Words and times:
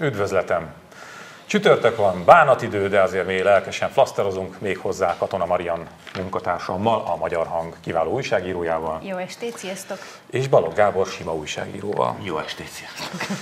Üdvözletem! 0.00 0.68
Csütörtök 1.50 1.96
van, 1.96 2.24
bánatidő, 2.24 2.88
de 2.88 3.00
azért 3.00 3.26
még 3.26 3.42
lelkesen 3.42 3.90
flaszterozunk, 3.90 4.60
még 4.60 4.78
hozzá 4.78 5.16
Katona 5.18 5.46
Marian 5.46 5.86
munkatársammal, 6.16 7.02
a 7.06 7.16
Magyar 7.16 7.46
Hang 7.46 7.74
kiváló 7.80 8.12
újságírójával. 8.12 9.00
Jó 9.02 9.16
estét, 9.16 9.58
sziasztok! 9.58 9.98
És 10.30 10.48
Balogh 10.48 10.74
Gábor 10.74 11.06
sima 11.06 11.34
újságíróval. 11.34 12.16
Jó 12.22 12.38
estét, 12.38 12.68
sziasztok! 12.68 13.20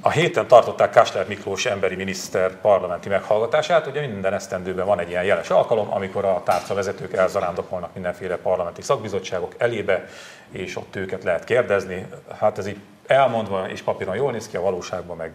A 0.00 0.10
héten 0.10 0.46
tartották 0.46 0.90
Kásler 0.90 1.26
Miklós 1.26 1.66
emberi 1.66 1.94
miniszter 1.94 2.60
parlamenti 2.60 3.08
meghallgatását. 3.08 3.86
Ugye 3.86 4.06
minden 4.06 4.34
esztendőben 4.34 4.86
van 4.86 5.00
egy 5.00 5.08
ilyen 5.08 5.24
jeles 5.24 5.50
alkalom, 5.50 5.92
amikor 5.92 6.24
a 6.24 6.42
tárcavezetők 6.44 7.12
elzarándokolnak 7.12 7.94
mindenféle 7.94 8.36
parlamenti 8.36 8.82
szakbizottságok 8.82 9.54
elébe, 9.58 10.04
és 10.50 10.76
ott 10.76 10.96
őket 10.96 11.24
lehet 11.24 11.44
kérdezni. 11.44 12.06
Hát 12.38 12.58
ez 12.58 12.66
így 12.66 12.78
elmondva 13.06 13.68
és 13.70 13.82
papíron 13.82 14.16
jól 14.16 14.32
néz 14.32 14.48
ki, 14.48 14.56
a 14.56 14.60
valóságban 14.60 15.16
meg 15.16 15.32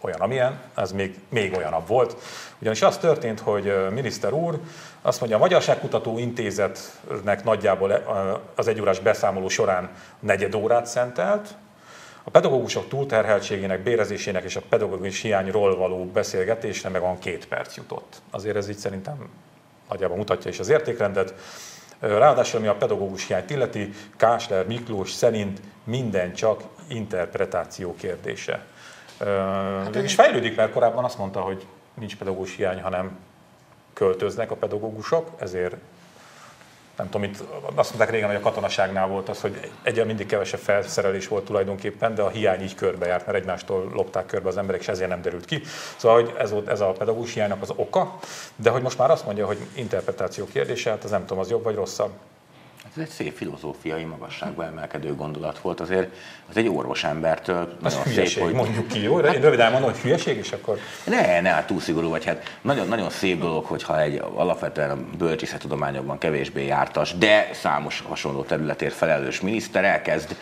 olyan, 0.00 0.20
amilyen, 0.20 0.60
ez 0.74 0.92
még, 0.92 1.18
még 1.28 1.56
olyanabb 1.56 1.86
volt. 1.86 2.16
Ugyanis 2.60 2.82
az 2.82 2.98
történt, 2.98 3.40
hogy 3.40 3.74
miniszter 3.90 4.32
úr 4.32 4.60
azt 5.02 5.20
mondja, 5.20 5.36
a 5.38 5.40
Magyarságkutató 5.40 6.18
Intézetnek 6.18 7.44
nagyjából 7.44 7.90
az 8.54 8.68
egyórás 8.68 9.00
beszámoló 9.00 9.48
során 9.48 9.90
negyed 10.20 10.54
órát 10.54 10.86
szentelt, 10.86 11.54
a 12.28 12.30
pedagógusok 12.30 12.88
túlterheltségének, 12.88 13.82
bérezésének 13.82 14.44
és 14.44 14.56
a 14.56 14.62
pedagógus 14.68 15.20
hiányról 15.20 15.76
való 15.76 16.04
beszélgetésre 16.04 16.88
meg 16.88 17.00
van 17.00 17.18
két 17.18 17.48
perc 17.48 17.76
jutott. 17.76 18.16
Azért 18.30 18.56
ez 18.56 18.68
így 18.68 18.76
szerintem 18.76 19.30
nagyjából 19.88 20.16
mutatja 20.16 20.50
is 20.50 20.58
az 20.58 20.68
értékrendet. 20.68 21.34
Ráadásul, 22.00 22.58
ami 22.58 22.68
a 22.68 22.74
pedagógus 22.74 23.26
hiányt 23.26 23.50
illeti, 23.50 23.90
Kásler 24.16 24.66
Miklós 24.66 25.10
szerint 25.10 25.60
minden 25.84 26.34
csak 26.34 26.62
interpretáció 26.88 27.94
kérdése. 27.94 28.64
Hát 29.18 29.96
és 29.96 30.14
fejlődik, 30.14 30.56
mert 30.56 30.72
korábban 30.72 31.04
azt 31.04 31.18
mondta, 31.18 31.40
hogy 31.40 31.66
nincs 31.94 32.16
pedagógus 32.16 32.56
hiány, 32.56 32.82
hanem 32.82 33.18
költöznek 33.92 34.50
a 34.50 34.54
pedagógusok, 34.54 35.30
ezért 35.38 35.76
nem 36.98 37.08
tudom, 37.10 37.22
itt 37.22 37.44
azt 37.74 37.88
mondták 37.88 38.10
régen, 38.10 38.26
hogy 38.28 38.36
a 38.36 38.40
katonaságnál 38.40 39.06
volt 39.06 39.28
az, 39.28 39.40
hogy 39.40 39.70
egyen 39.82 40.06
mindig 40.06 40.26
kevesebb 40.26 40.60
felszerelés 40.60 41.28
volt 41.28 41.44
tulajdonképpen, 41.44 42.14
de 42.14 42.22
a 42.22 42.28
hiány 42.28 42.62
így 42.62 42.74
körbejárt, 42.74 43.26
mert 43.26 43.38
egymástól 43.38 43.90
lopták 43.92 44.26
körbe 44.26 44.48
az 44.48 44.56
emberek, 44.56 44.80
és 44.80 44.88
ezért 44.88 45.08
nem 45.08 45.22
derült 45.22 45.44
ki. 45.44 45.62
Szóval 45.96 46.20
hogy 46.22 46.34
ez, 46.38 46.50
volt, 46.50 46.68
ez 46.68 46.80
a 46.80 46.92
pedagógus 46.92 47.34
hiánynak 47.34 47.62
az 47.62 47.72
oka, 47.76 48.18
de 48.56 48.70
hogy 48.70 48.82
most 48.82 48.98
már 48.98 49.10
azt 49.10 49.24
mondja, 49.24 49.46
hogy 49.46 49.58
interpretáció 49.74 50.44
kérdése, 50.44 50.90
hát 50.90 51.04
ez 51.04 51.10
nem 51.10 51.20
tudom, 51.20 51.38
az 51.38 51.50
jobb 51.50 51.62
vagy 51.62 51.74
rosszabb. 51.74 52.10
Ez 52.98 53.04
egy 53.04 53.10
szép 53.10 53.36
filozófiai 53.36 54.04
magasságba 54.04 54.64
emelkedő 54.64 55.14
gondolat 55.14 55.58
volt. 55.58 55.80
Azért 55.80 56.08
az 56.48 56.56
egy 56.56 56.68
orvos 56.68 57.04
embertől 57.04 57.76
az 57.82 57.92
nagyon 57.94 58.12
hülyeség, 58.12 58.34
szép, 58.34 58.42
hogy... 58.42 58.52
mondjuk 58.52 58.88
ki, 58.88 59.02
jó? 59.02 59.18
Én 59.18 59.40
röviden 59.40 59.72
mondom, 59.72 59.90
hogy 59.90 60.00
hülyeség, 60.00 60.36
és 60.36 60.52
akkor... 60.52 60.78
Ne, 61.04 61.40
ne, 61.40 61.48
hát 61.48 61.66
túl 61.66 61.80
szigorú 61.80 62.08
vagy. 62.08 62.24
Hát 62.24 62.58
nagyon, 62.60 62.88
nagyon 62.88 63.10
szép 63.10 63.40
dolog, 63.40 63.64
hogyha 63.64 64.00
egy 64.00 64.22
alapvetően 64.34 64.90
a 64.90 65.16
bölcsészettudományokban 65.16 66.18
kevésbé 66.18 66.66
jártas, 66.66 67.14
de 67.18 67.50
számos 67.52 68.04
hasonló 68.08 68.42
területért 68.42 68.94
felelős 68.94 69.40
miniszter 69.40 69.84
elkezd 69.84 70.36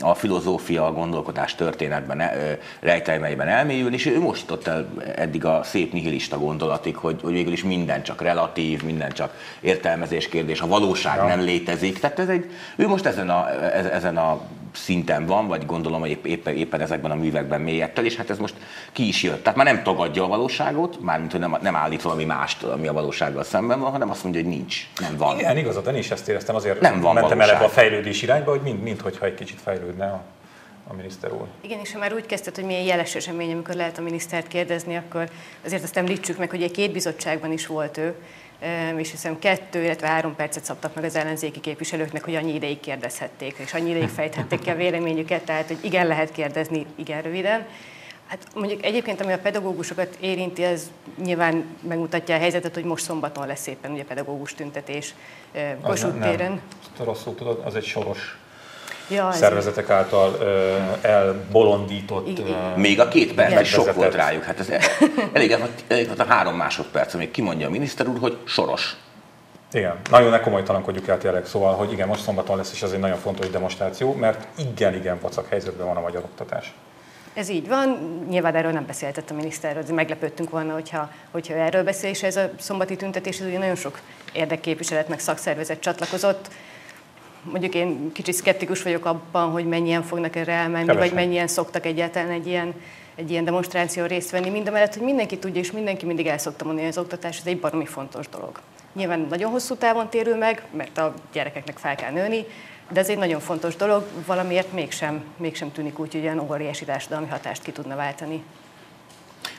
a 0.00 0.14
filozófia, 0.14 0.86
a 0.86 0.92
gondolkodás 0.92 1.54
történetben, 1.54 2.22
rejtelmeiben 2.80 3.48
elmélyülni, 3.48 3.94
és 3.94 4.06
ő 4.06 4.20
most 4.20 4.40
jutott 4.40 4.66
el 4.66 4.88
eddig 5.16 5.44
a 5.44 5.62
szép 5.62 5.92
nihilista 5.92 6.38
gondolatig, 6.38 6.96
hogy, 6.96 7.20
hogy 7.22 7.32
végül 7.32 7.52
is 7.52 7.62
minden 7.62 8.02
csak 8.02 8.22
relatív, 8.22 8.82
minden 8.82 9.12
csak 9.12 9.34
értelmezés 9.60 10.28
kérdés, 10.28 10.60
a 10.60 10.66
valóság 10.66 11.16
ja. 11.16 11.24
nem 11.24 11.40
létezik. 11.40 11.98
Tehát 11.98 12.18
ez 12.18 12.28
egy, 12.28 12.50
ő 12.76 12.88
most 12.88 13.06
ezen 13.06 13.30
a, 13.30 13.64
ezen 13.92 14.16
a 14.16 14.40
szinten 14.72 15.26
van, 15.26 15.46
vagy 15.46 15.66
gondolom, 15.66 16.00
hogy 16.00 16.18
éppen, 16.22 16.56
éppen 16.56 16.80
ezekben 16.80 17.10
a 17.10 17.14
művekben 17.14 17.60
mélyett 17.60 17.98
el, 17.98 18.04
és 18.04 18.16
hát 18.16 18.30
ez 18.30 18.38
most 18.38 18.54
ki 18.92 19.08
is 19.08 19.22
jött. 19.22 19.42
Tehát 19.42 19.56
már 19.56 19.66
nem 19.66 19.82
tagadja 19.82 20.24
a 20.24 20.28
valóságot, 20.28 21.00
mármint, 21.00 21.30
hogy 21.30 21.40
nem, 21.40 21.56
nem 21.62 21.76
állít 21.76 22.02
valami 22.02 22.24
mást, 22.24 22.62
ami 22.62 22.86
a 22.86 22.92
valósággal 22.92 23.44
szemben 23.44 23.80
van, 23.80 23.90
hanem 23.90 24.10
azt 24.10 24.22
mondja, 24.22 24.42
hogy 24.42 24.50
nincs, 24.50 24.88
nem 25.00 25.16
van. 25.16 25.38
Igen, 25.38 25.56
igazad, 25.56 25.86
én 25.86 25.94
is 25.94 26.10
ezt 26.10 26.28
éreztem, 26.28 26.54
azért 26.54 26.80
nem 26.80 27.00
van 27.00 27.14
mentem 27.14 27.40
el 27.40 27.50
ebbe 27.50 27.64
a 27.64 27.68
fejlődés 27.68 28.22
irányba, 28.22 28.50
hogy 28.50 28.60
mind, 28.60 28.82
mind 28.82 29.00
hogyha 29.00 29.26
egy 29.26 29.34
kicsit 29.34 29.60
fejlődne 29.60 30.04
a 30.04 30.22
a 30.88 30.94
miniszter 30.94 31.32
úr. 31.32 31.46
Igen, 31.60 31.78
és 31.78 31.92
ha 31.92 31.98
már 31.98 32.14
úgy 32.14 32.26
kezdted, 32.26 32.54
hogy 32.54 32.64
milyen 32.64 32.82
jeles 32.82 33.14
esemény, 33.14 33.52
amikor 33.52 33.74
lehet 33.74 33.98
a 33.98 34.02
minisztert 34.02 34.48
kérdezni, 34.48 34.96
akkor 34.96 35.28
azért 35.64 35.82
azt 35.82 35.96
említsük 35.96 36.38
meg, 36.38 36.50
hogy 36.50 36.62
egy 36.62 36.70
két 36.70 36.92
bizottságban 36.92 37.52
is 37.52 37.66
volt 37.66 37.98
ő, 37.98 38.14
és 38.96 39.10
hiszem 39.10 39.38
kettő, 39.38 39.82
illetve 39.82 40.06
három 40.06 40.36
percet 40.36 40.64
szabtak 40.64 40.94
meg 40.94 41.04
az 41.04 41.16
ellenzéki 41.16 41.60
képviselőknek, 41.60 42.24
hogy 42.24 42.34
annyi 42.34 42.54
ideig 42.54 42.80
kérdezhették, 42.80 43.56
és 43.58 43.74
annyi 43.74 43.90
ideig 43.90 44.08
fejthették 44.08 44.60
ki 44.60 44.70
a 44.70 44.74
véleményüket, 44.74 45.42
tehát 45.44 45.66
hogy 45.66 45.78
igen, 45.80 46.06
lehet 46.06 46.32
kérdezni, 46.32 46.86
igen 46.96 47.22
röviden. 47.22 47.66
Hát 48.26 48.46
mondjuk 48.54 48.84
egyébként, 48.84 49.20
ami 49.20 49.32
a 49.32 49.38
pedagógusokat 49.38 50.16
érinti, 50.20 50.64
ez 50.64 50.90
nyilván 51.22 51.76
megmutatja 51.88 52.34
a 52.34 52.38
helyzetet, 52.38 52.74
hogy 52.74 52.84
most 52.84 53.04
szombaton 53.04 53.46
lesz 53.46 53.66
éppen 53.66 53.90
ugye 53.90 54.04
pedagógus 54.04 54.54
tüntetés 54.54 55.14
Kossuth 55.82 56.20
téren. 56.20 56.60
Rosszul 56.98 57.34
tudod, 57.34 57.62
az 57.64 57.74
egy 57.74 57.84
soros 57.84 58.38
ja, 59.12 59.32
szervezetek 59.32 59.90
által 59.90 60.30
uh, 60.30 61.10
elbolondított... 61.10 62.38
Uh, 62.38 62.76
Még 62.76 63.00
a 63.00 63.08
két 63.08 63.34
perc 63.34 63.60
is 63.60 63.68
sok 63.68 63.94
volt 63.94 64.14
rájuk. 64.14 64.42
Hát 64.42 64.60
ez 64.60 64.68
elég, 65.32 65.56
elég 65.88 66.06
volt 66.06 66.20
a 66.20 66.24
három 66.24 66.56
másodperc, 66.56 67.14
amíg 67.14 67.30
kimondja 67.30 67.66
a 67.66 67.70
miniszter 67.70 68.08
úr, 68.08 68.18
hogy 68.18 68.38
soros. 68.44 68.96
Igen, 69.72 69.96
nagyon 70.10 70.30
ne 70.30 70.40
komolytalankodjuk 70.40 71.08
el 71.08 71.18
tényleg, 71.18 71.46
szóval, 71.46 71.74
hogy 71.74 71.92
igen, 71.92 72.08
most 72.08 72.22
szombaton 72.22 72.56
lesz, 72.56 72.72
és 72.72 72.82
ez 72.82 72.92
egy 72.92 72.98
nagyon 72.98 73.18
fontos 73.18 73.50
demonstráció, 73.50 74.14
mert 74.14 74.46
igen, 74.58 74.94
igen 74.94 75.18
pacak 75.18 75.48
helyzetben 75.48 75.86
van 75.86 75.96
a 75.96 76.00
magyar 76.00 76.22
oktatás. 76.22 76.72
Ez 77.34 77.48
így 77.48 77.68
van, 77.68 77.98
nyilván 78.28 78.54
erről 78.54 78.72
nem 78.72 78.86
beszéltett 78.86 79.30
a 79.30 79.34
miniszter, 79.34 79.84
meglepődtünk 79.90 80.50
volna, 80.50 80.72
hogyha, 80.72 81.10
hogyha 81.30 81.54
erről 81.54 81.82
beszél, 81.82 82.10
és 82.10 82.22
ez 82.22 82.36
a 82.36 82.50
szombati 82.58 82.96
tüntetés, 82.96 83.40
ez 83.40 83.46
ugye 83.46 83.58
nagyon 83.58 83.74
sok 83.74 83.98
érdekképviselet, 84.32 85.08
meg 85.08 85.18
szakszervezet 85.18 85.80
csatlakozott, 85.80 86.48
mondjuk 87.42 87.74
én 87.74 88.12
kicsit 88.12 88.34
szkeptikus 88.34 88.82
vagyok 88.82 89.04
abban, 89.04 89.50
hogy 89.50 89.66
mennyien 89.66 90.02
fognak 90.02 90.36
erre 90.36 90.52
elmenni, 90.52 90.86
Kevesen. 90.86 91.08
vagy 91.08 91.24
mennyien 91.24 91.46
szoktak 91.46 91.86
egyáltalán 91.86 92.30
egy 92.30 92.46
ilyen, 92.46 92.74
egy 93.14 93.30
ilyen 93.30 93.44
demonstráción 93.44 94.06
részt 94.06 94.30
venni. 94.30 94.50
Mindemellett, 94.50 94.94
hogy 94.94 95.02
mindenki 95.02 95.38
tudja, 95.38 95.60
és 95.60 95.72
mindenki 95.72 96.06
mindig 96.06 96.26
el 96.26 96.38
szokta 96.38 96.64
mondani, 96.64 96.86
hogy 96.86 96.96
az 96.96 97.02
oktatás 97.02 97.38
ez 97.38 97.46
egy 97.46 97.60
baromi 97.60 97.86
fontos 97.86 98.28
dolog. 98.28 98.60
Nyilván 98.92 99.26
nagyon 99.30 99.50
hosszú 99.50 99.74
távon 99.74 100.08
térül 100.08 100.36
meg, 100.36 100.62
mert 100.70 100.98
a 100.98 101.14
gyerekeknek 101.32 101.78
fel 101.78 101.94
kell 101.94 102.10
nőni, 102.10 102.44
de 102.90 103.00
ez 103.00 103.08
egy 103.08 103.18
nagyon 103.18 103.40
fontos 103.40 103.76
dolog, 103.76 104.04
valamiért 104.26 104.72
mégsem, 104.72 105.24
mégsem 105.36 105.72
tűnik 105.72 105.98
úgy, 105.98 106.12
hogy 106.12 106.22
olyan 106.22 106.50
óriási 106.50 106.84
társadalmi 106.84 107.28
hatást 107.28 107.62
ki 107.62 107.72
tudna 107.72 107.96
váltani. 107.96 108.42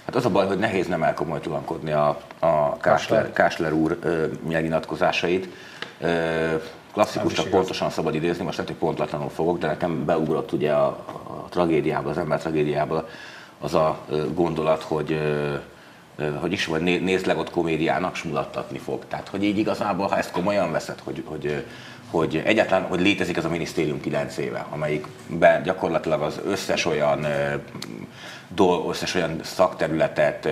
Hát 0.05 0.15
az 0.15 0.25
a 0.25 0.29
baj, 0.29 0.47
hogy 0.47 0.57
nehéz 0.57 0.87
nem 0.87 1.03
elkomolytalankodni 1.03 1.91
a, 1.91 2.21
a 2.39 2.77
Kásler, 2.77 3.31
Kásler 3.33 3.73
úr 3.73 3.97
ö, 4.01 4.25
nyilatkozásait. 4.47 5.47
Ö, 5.99 6.55
klasszikus, 6.93 7.33
csak 7.33 7.47
pontosan 7.47 7.89
szabad 7.89 8.15
idézni, 8.15 8.43
most 8.43 8.57
lehet, 8.57 8.71
hogy 8.71 8.81
pontlatlanul 8.81 9.29
fogok, 9.29 9.59
de 9.59 9.67
nekem 9.67 10.05
beugrott 10.05 10.51
ugye 10.51 10.71
a, 10.71 10.87
a 11.23 11.47
tragédiába, 11.49 12.09
az 12.09 12.17
ember 12.17 12.39
tragédiába 12.39 13.07
az 13.59 13.73
a 13.73 13.99
gondolat, 14.33 14.81
hogy 14.81 15.19
hogy 16.39 16.51
is 16.51 16.65
vagy 16.65 16.81
nézd 16.81 17.25
le 17.25 17.35
ott 17.35 17.49
komédiának, 17.49 18.15
smulattatni 18.15 18.77
fog. 18.77 19.05
Tehát, 19.07 19.27
hogy 19.27 19.43
így 19.43 19.57
igazából, 19.57 20.07
ha 20.07 20.17
ezt 20.17 20.31
komolyan 20.31 20.71
veszed, 20.71 20.99
hogy, 21.03 21.23
hogy, 21.25 21.65
hogy 22.11 22.41
egyáltalán, 22.45 22.87
hogy 22.87 23.01
létezik 23.01 23.37
ez 23.37 23.45
a 23.45 23.49
minisztérium 23.49 24.01
9 24.01 24.37
éve, 24.37 24.65
amelyikben 24.69 25.63
gyakorlatilag 25.63 26.21
az 26.21 26.39
összes 26.45 26.85
olyan 26.85 27.25
összes 28.89 29.15
olyan 29.15 29.39
szakterületet 29.43 30.49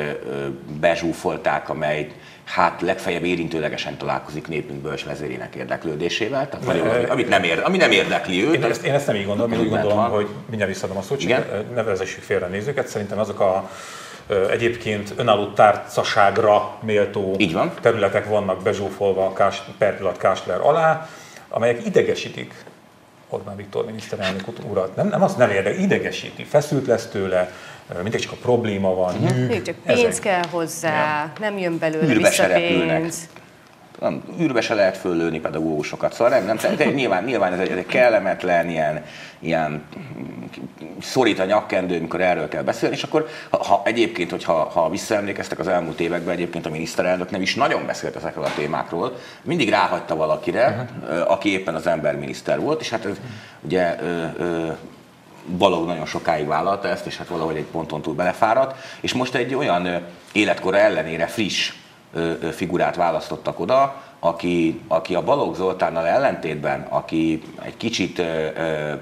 bezsúfolták, 0.79 1.69
amely 1.69 2.12
hát 2.44 2.82
legfeljebb 2.82 3.23
érintőlegesen 3.23 3.97
találkozik 3.97 4.47
népünk 4.47 4.82
bölcs 4.82 5.05
vezérének 5.05 5.55
érdeklődésével, 5.55 6.49
tehát 6.49 6.66
valami, 6.66 7.05
amit 7.05 7.29
nem 7.29 7.43
ér, 7.43 7.61
ami 7.64 7.78
nem 7.78 7.91
érdekli 7.91 8.43
őt. 8.43 8.55
Én 8.55 8.64
ezt, 8.64 8.84
én 8.84 8.93
ezt 8.93 9.08
nem 9.08 9.16
így 9.16 9.26
gondolom, 9.26 9.52
én 9.52 9.59
úgy 9.59 9.70
gondolom, 9.70 9.97
van. 9.97 10.09
hogy 10.09 10.28
mindjárt 10.46 10.72
visszadom 10.72 10.97
a 10.97 11.02
szót, 11.02 11.20
csak 11.20 11.73
ne 11.76 11.84
vezessük 11.84 12.23
félre 12.23 12.46
a 12.46 12.49
nézőket, 12.49 12.88
szerintem 12.88 13.20
azok 13.20 13.40
a 13.40 13.70
egyébként 14.49 15.14
önálló 15.16 15.47
tárcaságra 15.47 16.78
méltó 16.82 17.35
így 17.38 17.53
van. 17.53 17.73
területek 17.82 18.26
vannak 18.26 18.61
bezsúfolva 18.61 19.34
Kás, 19.34 19.61
per 19.78 19.96
pillanat 19.97 20.17
Kásler 20.17 20.59
alá, 20.61 21.09
amelyek 21.49 21.85
idegesítik 21.85 22.53
Orbán 23.29 23.55
Viktor 23.55 23.85
miniszterelnök 23.85 24.47
urat. 24.70 24.96
Nem, 24.96 25.08
nem 25.08 25.23
azt 25.23 25.37
nem 25.37 25.49
érdekel, 25.49 25.79
idegesíti, 25.79 26.44
feszült 26.44 26.87
lesz 26.87 27.08
tőle, 27.08 27.52
mindig 28.01 28.19
csak 28.19 28.31
a 28.31 28.35
probléma 28.41 28.95
van. 28.95 29.16
Mm-hmm. 29.16 29.45
Még 29.45 29.61
csak 29.61 29.75
pénz 29.85 29.99
ezek. 29.99 30.22
kell 30.22 30.43
hozzá, 30.49 31.23
ja. 31.23 31.31
nem 31.39 31.57
jön 31.57 31.78
belőle 31.78 32.05
Űrbe 32.13 32.29
vissza 32.29 32.47
pénz. 32.47 33.29
Nem, 33.99 34.23
űrbe 34.39 34.61
se 34.61 34.73
lehet 34.73 34.97
föllőni 34.97 35.39
pedagógusokat, 35.39 36.13
szóval 36.13 36.39
nem, 36.39 36.45
nem 36.45 36.75
de 36.75 36.85
nyilván, 36.85 37.23
nyilván 37.23 37.53
ez 37.53 37.59
egy, 37.59 37.69
ez 37.69 37.78
egy 37.78 37.85
kellemetlen, 37.85 38.69
ilyen, 38.69 39.05
ilyen 39.39 39.83
szorít 41.01 41.39
a 41.39 41.45
nyakkendő, 41.45 41.97
amikor 41.97 42.22
erről 42.22 42.47
kell 42.47 42.63
beszélni, 42.63 42.95
és 42.95 43.03
akkor 43.03 43.28
ha, 43.49 43.63
ha 43.63 43.81
egyébként, 43.85 44.31
hogyha 44.31 44.53
ha 44.53 44.89
visszaemlékeztek 44.89 45.59
az 45.59 45.67
elmúlt 45.67 45.99
években, 45.99 46.34
egyébként 46.34 46.66
a 46.66 46.69
miniszterelnök 46.69 47.29
nem 47.29 47.41
is 47.41 47.55
nagyon 47.55 47.85
beszélt 47.85 48.16
ezekről 48.16 48.43
a 48.43 48.53
témákról, 48.55 49.16
mindig 49.41 49.69
ráhagyta 49.69 50.16
valakire, 50.16 50.87
uh-huh. 51.01 51.31
aki 51.31 51.51
éppen 51.51 51.75
az 51.75 51.87
emberminiszter 51.87 52.59
volt, 52.59 52.81
és 52.81 52.89
hát 52.89 53.05
ez 53.05 53.16
ugye 53.61 53.95
ö, 54.01 54.25
ö, 54.37 54.72
Balog 55.58 55.85
nagyon 55.88 56.05
sokáig 56.05 56.47
vállalta 56.47 56.88
ezt, 56.88 57.05
és 57.05 57.17
hát 57.17 57.28
valahogy 57.28 57.55
egy 57.55 57.66
ponton 57.72 58.02
túl 58.02 58.14
belefáradt, 58.14 58.76
és 59.02 59.14
most 59.14 59.35
egy 59.35 59.55
olyan 59.55 60.08
életkora 60.32 60.78
ellenére 60.78 61.28
friss 61.28 61.73
figurát 62.52 62.96
választottak 62.96 63.59
oda, 63.59 64.02
aki, 64.20 64.82
aki 64.88 65.16
a 65.16 65.23
Balogh 65.23 65.55
Zoltánnal 65.55 66.08
ellentétben, 66.08 66.82
aki 66.90 67.41
egy 67.64 67.78
kicsit 67.78 68.20
ö, 68.20 68.93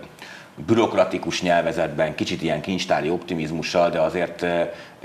bürokratikus 0.65 1.41
nyelvezetben, 1.41 2.15
kicsit 2.15 2.42
ilyen 2.42 2.62
kincstári 2.62 3.09
optimizmussal, 3.09 3.89
de 3.89 4.00
azért 4.00 4.45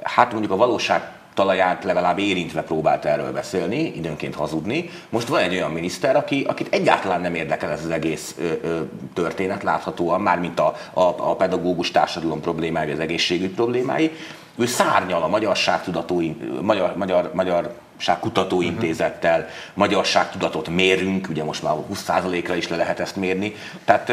hát 0.03 0.31
mondjuk 0.31 0.53
a 0.53 0.57
valóság 0.57 1.03
talaját 1.35 1.85
legalább 1.85 2.19
érintve 2.19 2.63
próbált 2.63 3.05
erről 3.05 3.33
beszélni, 3.33 3.93
időnként 3.97 4.35
hazudni. 4.35 4.91
Most 5.09 5.29
van 5.29 5.41
egy 5.41 5.55
olyan 5.55 5.71
miniszter, 5.71 6.17
aki, 6.17 6.45
akit 6.49 6.75
egyáltalán 6.75 7.21
nem 7.21 7.35
érdekel 7.35 7.71
ez 7.71 7.85
az 7.85 7.91
egész 7.91 8.35
ö, 8.39 8.53
ö, 8.63 8.81
történet 9.15 9.63
láthatóan, 9.63 10.21
mármint 10.21 10.61
a, 10.61 10.75
a, 10.93 11.01
a 11.01 11.37
pedagógus 11.37 11.91
társadalom 11.91 12.41
problémái, 12.41 12.91
az 12.91 12.99
egészségügy 12.99 13.55
problémái. 13.55 14.11
Ő 14.57 14.67
szárnyal 14.67 15.23
a 15.23 15.29
magyarságtudató, 15.29 16.23
magyar, 16.61 16.97
magyar, 16.97 17.31
magyar 17.35 17.75
Kutató 18.21 18.61
Intézettel, 18.63 19.39
uh-huh. 19.39 19.53
magyarságtudatot 19.75 20.69
mérünk, 20.69 21.29
ugye 21.31 21.45
most 21.45 21.63
már 21.63 21.75
20%-ra 21.93 22.55
is 22.55 22.69
le 22.69 22.77
lehet 22.77 23.01
ezt 23.01 23.17
mérni. 23.17 23.55
Tehát 23.85 24.13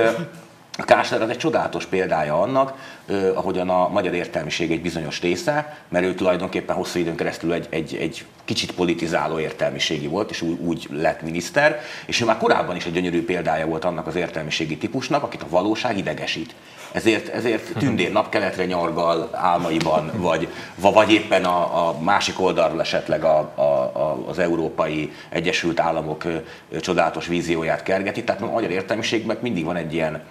a 0.82 0.86
Kásler 0.86 1.22
az 1.22 1.30
egy 1.30 1.38
csodálatos 1.38 1.86
példája 1.86 2.42
annak, 2.42 2.74
eh, 3.06 3.38
ahogyan 3.38 3.70
a 3.70 3.88
magyar 3.88 4.14
értelmiség 4.14 4.72
egy 4.72 4.82
bizonyos 4.82 5.22
része, 5.22 5.78
mert 5.90 6.06
ő 6.06 6.14
tulajdonképpen 6.14 6.76
hosszú 6.76 7.00
időn 7.00 7.16
keresztül 7.16 7.54
egy, 7.54 7.68
egy, 7.70 7.96
egy 7.96 8.26
kicsit 8.46 8.72
politizáló 8.72 9.40
értelmiségi 9.40 10.08
volt, 10.08 10.30
és 10.30 10.42
úgy, 10.42 10.60
úgy 10.60 10.88
lett 10.92 11.22
miniszter, 11.22 11.82
és 12.06 12.22
ő 12.22 12.26
már 12.26 12.38
korábban 12.38 12.76
is 12.76 12.86
egy 12.86 12.94
gyönyörű 12.94 13.26
példája 13.26 13.66
volt 13.66 13.86
annak 13.86 14.08
az 14.08 14.16
értelmiségi 14.16 14.78
típusnak, 14.78 15.24
akit 15.24 15.42
a 15.42 15.50
valóság 15.50 15.98
idegesít. 15.98 16.56
Ezért, 16.92 17.28
ezért 17.28 17.78
tündér 17.78 18.12
napkeletre 18.12 18.66
nyargal 18.66 19.30
álmaiban, 19.32 20.12
vagy, 20.16 20.48
vagy 20.76 21.12
éppen 21.12 21.46
a, 21.46 21.88
a 21.88 22.00
másik 22.00 22.40
oldalról 22.42 22.80
esetleg 22.80 23.24
a, 23.24 23.52
a, 23.56 23.62
a, 23.62 24.24
az 24.28 24.40
Európai 24.40 25.12
Egyesült 25.30 25.80
Államok 25.80 26.24
csodálatos 26.82 27.28
vízióját 27.28 27.84
kergeti. 27.84 28.24
Tehát 28.24 28.42
a 28.42 28.52
magyar 28.52 28.72
értelmiségben 28.72 29.38
mindig 29.42 29.66
van 29.66 29.76
egy 29.76 29.94
ilyen 29.94 30.22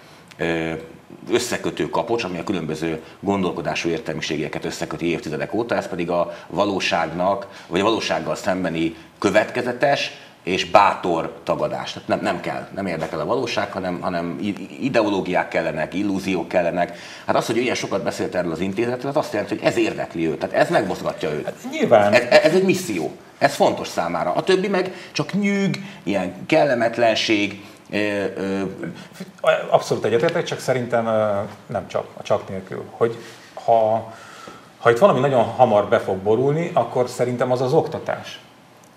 összekötő 1.31 1.89
kapocs, 1.89 2.23
ami 2.23 2.37
a 2.37 2.43
különböző 2.43 3.01
gondolkodású 3.19 3.89
értelmiségeket 3.89 4.65
összeköti 4.65 5.05
évtizedek 5.05 5.53
óta, 5.53 5.75
ez 5.75 5.87
pedig 5.87 6.09
a 6.09 6.33
valóságnak, 6.47 7.47
vagy 7.67 7.79
a 7.79 7.83
valósággal 7.83 8.35
szembeni 8.35 8.95
következetes, 9.19 10.11
és 10.43 10.65
bátor 10.65 11.39
tagadás. 11.43 11.93
Tehát 11.93 12.07
nem, 12.07 12.19
nem 12.21 12.39
kell, 12.39 12.67
nem 12.75 12.85
érdekel 12.85 13.19
a 13.19 13.25
valóság, 13.25 13.71
hanem, 13.71 14.01
hanem 14.01 14.39
ideológiák 14.81 15.47
kellenek, 15.47 15.93
illúziók 15.93 16.47
kellenek. 16.47 16.97
Hát 17.25 17.35
az, 17.35 17.45
hogy 17.45 17.57
ilyen 17.57 17.75
sokat 17.75 18.03
beszélt 18.03 18.35
erről 18.35 18.51
az 18.51 18.59
intézetről, 18.59 19.11
az 19.11 19.17
azt 19.17 19.33
jelenti, 19.33 19.55
hogy 19.55 19.67
ez 19.67 19.77
érdekli 19.77 20.27
őt, 20.27 20.39
tehát 20.39 20.55
ez 20.55 20.69
megmozgatja 20.69 21.31
őt. 21.31 21.45
Hát 21.45 21.55
nyilván. 21.71 22.13
Ez, 22.13 22.23
ez 22.43 22.53
egy 22.53 22.63
misszió. 22.63 23.11
Ez 23.37 23.55
fontos 23.55 23.87
számára. 23.87 24.33
A 24.33 24.43
többi 24.43 24.67
meg 24.67 24.93
csak 25.11 25.33
nyűg, 25.33 25.77
ilyen 26.03 26.45
kellemetlenség, 26.45 27.63
Abszolút 29.69 30.05
egyetértek, 30.05 30.43
csak 30.43 30.59
szerintem 30.59 31.03
nem 31.65 31.87
csak, 31.87 32.05
a 32.17 32.23
csak 32.23 32.49
nélkül. 32.49 32.83
Hogy 32.89 33.17
ha, 33.53 34.11
ha 34.79 34.91
itt 34.91 34.97
valami 34.97 35.19
nagyon 35.19 35.43
hamar 35.43 35.85
be 35.85 35.99
fog 35.99 36.17
borulni, 36.17 36.71
akkor 36.73 37.09
szerintem 37.09 37.51
az 37.51 37.61
az 37.61 37.73
oktatás. 37.73 38.39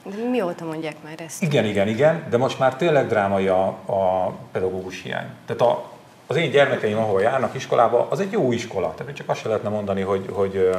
De 0.05 0.29
mióta 0.31 0.64
mondják 0.64 0.96
már 1.05 1.20
ezt? 1.20 1.43
Igen, 1.43 1.64
igen, 1.64 1.88
igen, 1.88 2.26
de 2.31 2.37
most 2.37 2.58
már 2.58 2.76
tényleg 2.76 3.06
drámai 3.06 3.49
a, 3.49 3.67
a 3.67 4.32
pedagógus 4.52 5.02
hiány. 5.02 5.26
Tehát 5.47 5.62
a, 5.62 5.85
az 6.26 6.37
én 6.37 6.50
gyermekeim, 6.50 6.99
ahol 6.99 7.20
járnak 7.20 7.55
iskolába, 7.55 8.06
az 8.11 8.20
egy 8.20 8.32
jó 8.32 8.52
iskola. 8.52 8.94
Tehát 8.97 9.14
csak 9.14 9.29
azt 9.29 9.40
se 9.40 9.49
lehetne 9.49 9.69
mondani, 9.69 10.00
hogy, 10.00 10.25
hogy 10.32 10.70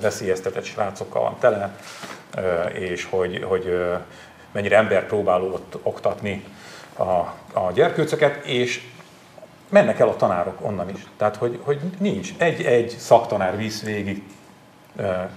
veszélyeztetett 0.00 0.64
srácokkal 0.64 1.22
van 1.22 1.36
tele, 1.38 1.76
és 2.72 3.06
hogy, 3.10 3.44
hogy 3.48 3.84
mennyire 4.52 4.76
ember 4.76 5.06
próbál 5.06 5.42
ott 5.42 5.76
oktatni 5.82 6.44
a, 6.98 7.34
a 7.52 7.72
gyerkőcöket, 7.74 8.44
és 8.44 8.80
mennek 9.68 9.98
el 9.98 10.08
a 10.08 10.16
tanárok 10.16 10.66
onnan 10.66 10.88
is. 10.88 11.06
Tehát, 11.16 11.36
hogy, 11.36 11.58
hogy 11.62 11.80
nincs. 11.98 12.30
Egy-egy 12.36 12.88
szaktanár 12.98 13.56
visz 13.56 13.82
végig 13.82 14.22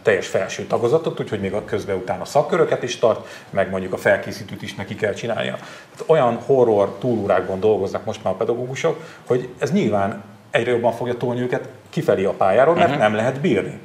teljes 0.01 0.27
felső 0.27 0.63
tagozatot, 0.63 1.19
úgyhogy 1.19 1.39
még 1.39 1.53
a 1.53 1.65
közben 1.65 1.95
utána 1.95 2.25
szakköröket 2.25 2.83
is 2.83 2.97
tart, 2.97 3.27
meg 3.49 3.69
mondjuk 3.69 3.93
a 3.93 3.97
felkészítőt 3.97 4.61
is 4.61 4.75
neki 4.75 4.95
kell 4.95 5.13
csinálnia. 5.13 5.55
Tehát 5.55 6.03
olyan 6.05 6.35
horror 6.35 6.97
túlórákban 6.99 7.59
dolgoznak 7.59 8.05
most 8.05 8.23
már 8.23 8.33
a 8.33 8.37
pedagógusok, 8.37 9.03
hogy 9.27 9.49
ez 9.59 9.71
nyilván 9.71 10.23
egyre 10.51 10.71
jobban 10.71 10.93
fogja 10.93 11.17
tolni 11.17 11.41
őket 11.41 11.67
kifelé 11.89 12.25
a 12.25 12.31
pályáról, 12.31 12.73
mert 12.73 12.87
uh-huh. 12.87 13.03
nem 13.03 13.15
lehet 13.15 13.39
bírni. 13.39 13.79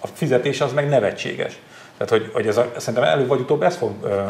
A 0.00 0.06
fizetés 0.06 0.60
az 0.60 0.72
meg 0.72 0.88
nevetséges. 0.88 1.58
Tehát, 1.96 2.12
hogy, 2.12 2.30
hogy 2.32 2.46
ez 2.46 2.56
a, 2.56 2.72
szerintem 2.76 3.10
előbb 3.10 3.28
vagy 3.28 3.40
utóbb 3.40 3.62
ez 3.62 3.76
fog 3.76 3.92
ö, 4.02 4.22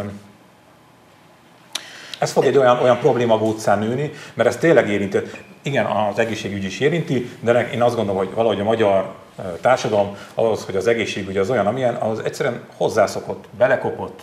ez 2.18 2.30
fog 2.30 2.44
egy 2.44 2.56
olyan, 2.56 2.78
olyan 2.78 2.98
probléma 2.98 3.34
utcán 3.34 3.78
nőni, 3.78 4.12
mert 4.34 4.48
ez 4.48 4.56
tényleg 4.56 4.88
érinti. 4.88 5.18
Igen, 5.62 5.84
az 5.84 6.18
egészségügy 6.18 6.64
is 6.64 6.80
érinti, 6.80 7.30
de 7.40 7.70
én 7.70 7.82
azt 7.82 7.96
gondolom, 7.96 8.20
hogy 8.20 8.34
valahogy 8.34 8.60
a 8.60 8.64
magyar 8.64 9.14
társadalom 9.60 10.16
ahhoz, 10.34 10.64
hogy 10.64 10.76
az 10.76 10.86
egészségügy 10.86 11.36
az 11.36 11.50
olyan, 11.50 11.66
amilyen, 11.66 11.94
az 11.94 12.18
egyszerűen 12.24 12.60
hozzászokott, 12.76 13.44
belekopott, 13.58 14.20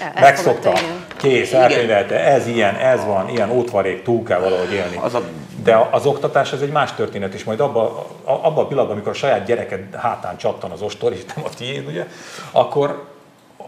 el, 0.00 0.12
megszokta, 0.20 0.72
kész, 1.16 1.52
elkönyvelte, 1.52 2.24
ez 2.24 2.46
ilyen, 2.46 2.74
ez 2.74 3.04
van, 3.04 3.28
ilyen 3.28 3.50
ótvarék, 3.50 4.02
túl 4.02 4.22
kell 4.24 4.40
valahogy 4.40 4.72
élni. 4.72 4.96
Az 4.96 5.14
a... 5.14 5.22
De 5.62 5.88
az 5.90 6.06
oktatás 6.06 6.52
ez 6.52 6.60
egy 6.60 6.72
más 6.72 6.92
történet, 6.92 7.34
és 7.34 7.44
majd 7.44 7.60
abban 7.60 7.92
abba 8.24 8.60
a 8.60 8.66
pillanatban, 8.66 8.90
amikor 8.90 9.12
a 9.12 9.14
saját 9.14 9.44
gyereked 9.44 9.94
hátán 9.94 10.36
csattan 10.36 10.70
az 10.70 10.82
ostor, 10.82 11.12
és 11.12 11.24
nem 11.34 11.44
a 11.44 11.48
tiéd, 11.56 11.86
ugye, 11.86 12.06
akkor, 12.50 13.07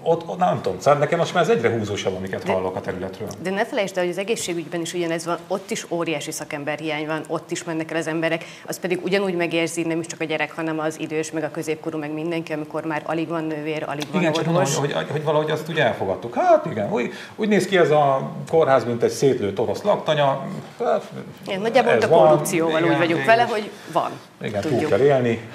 ott, 0.03 0.29
ott 0.29 0.39
nem 0.39 0.61
tudom, 0.63 0.81
szóval 0.81 0.99
nekem 0.99 1.19
most 1.19 1.35
már 1.35 1.43
ez 1.43 1.49
egyre 1.49 1.71
húzósabb, 1.71 2.15
amiket 2.17 2.45
de, 2.45 2.53
hallok 2.53 2.77
a 2.77 2.81
területről. 2.81 3.29
De 3.43 3.51
ne 3.51 3.65
felejtsd 3.67 3.97
el, 3.97 4.03
hogy 4.03 4.13
az 4.13 4.19
egészségügyben 4.19 4.81
is 4.81 4.95
ugyanez 4.95 5.25
van, 5.25 5.39
ott 5.49 5.71
is 5.71 5.87
óriási 5.91 6.31
szakemberhiány 6.31 7.07
van, 7.07 7.23
ott 7.29 7.51
is 7.51 7.65
mennek 7.65 7.91
el 7.91 7.97
az 7.97 8.07
emberek, 8.07 8.45
az 8.67 8.79
pedig 8.79 9.01
ugyanúgy 9.05 9.35
megérzi 9.35 9.83
nem 9.83 10.01
is 10.01 10.07
csak 10.07 10.21
a 10.21 10.25
gyerek, 10.25 10.53
hanem 10.53 10.79
az 10.79 11.01
idős, 11.01 11.31
meg 11.31 11.45
a 11.45 11.51
középkorú, 11.51 11.99
meg 11.99 12.13
mindenki, 12.13 12.53
amikor 12.53 12.85
már 12.85 13.03
alig 13.05 13.29
van 13.29 13.45
nővér, 13.45 13.85
alig 13.87 14.07
van 14.13 14.21
Igen, 14.21 14.35
orvos. 14.35 14.71
Csak 14.73 14.81
hogy, 14.81 14.93
hogy, 14.93 15.11
hogy, 15.11 15.25
valahogy 15.25 15.51
azt 15.51 15.69
ugye 15.69 15.85
elfogadtuk. 15.85 16.35
Hát 16.35 16.67
igen, 16.67 16.93
úgy, 16.93 17.13
úgy 17.37 17.49
néz 17.49 17.67
ki 17.67 17.77
ez 17.77 17.91
a 17.91 18.31
kórház, 18.51 18.85
mint 18.85 19.03
egy 19.03 19.11
szétlőtt 19.11 19.61
orosz 19.61 19.83
laktanya. 19.83 20.47
Hát, 20.79 21.11
igen, 21.47 21.61
nagyjából 21.61 21.93
a 21.93 22.09
korrupcióval 22.09 22.81
igen, 22.81 22.93
úgy 22.93 22.99
vagyunk 22.99 23.23
igen, 23.23 23.37
vele, 23.37 23.49
hogy 23.51 23.71
van. 23.93 24.11
Igen, 24.43 24.61
Tudjuk. 24.61 24.81
túl 24.81 24.91
kell 24.91 25.01
élni. 25.01 25.49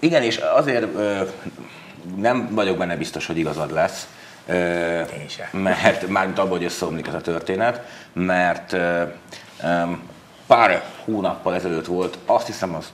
Igen, 0.00 0.22
és 0.22 0.36
azért 0.36 0.86
nem 2.16 2.48
vagyok 2.54 2.76
benne 2.76 2.96
biztos, 2.96 3.26
hogy 3.26 3.38
igazad 3.38 3.72
lesz. 3.72 4.08
Mert 5.52 6.08
mármint 6.08 6.38
abban, 6.38 6.50
hogy 6.50 6.64
összeomlik 6.64 7.06
ez 7.06 7.14
a 7.14 7.20
történet, 7.20 7.86
mert 8.12 8.76
pár 10.46 10.84
hónappal 11.04 11.54
ezelőtt 11.54 11.86
volt, 11.86 12.18
azt 12.26 12.46
hiszem 12.46 12.74
az 12.74 12.92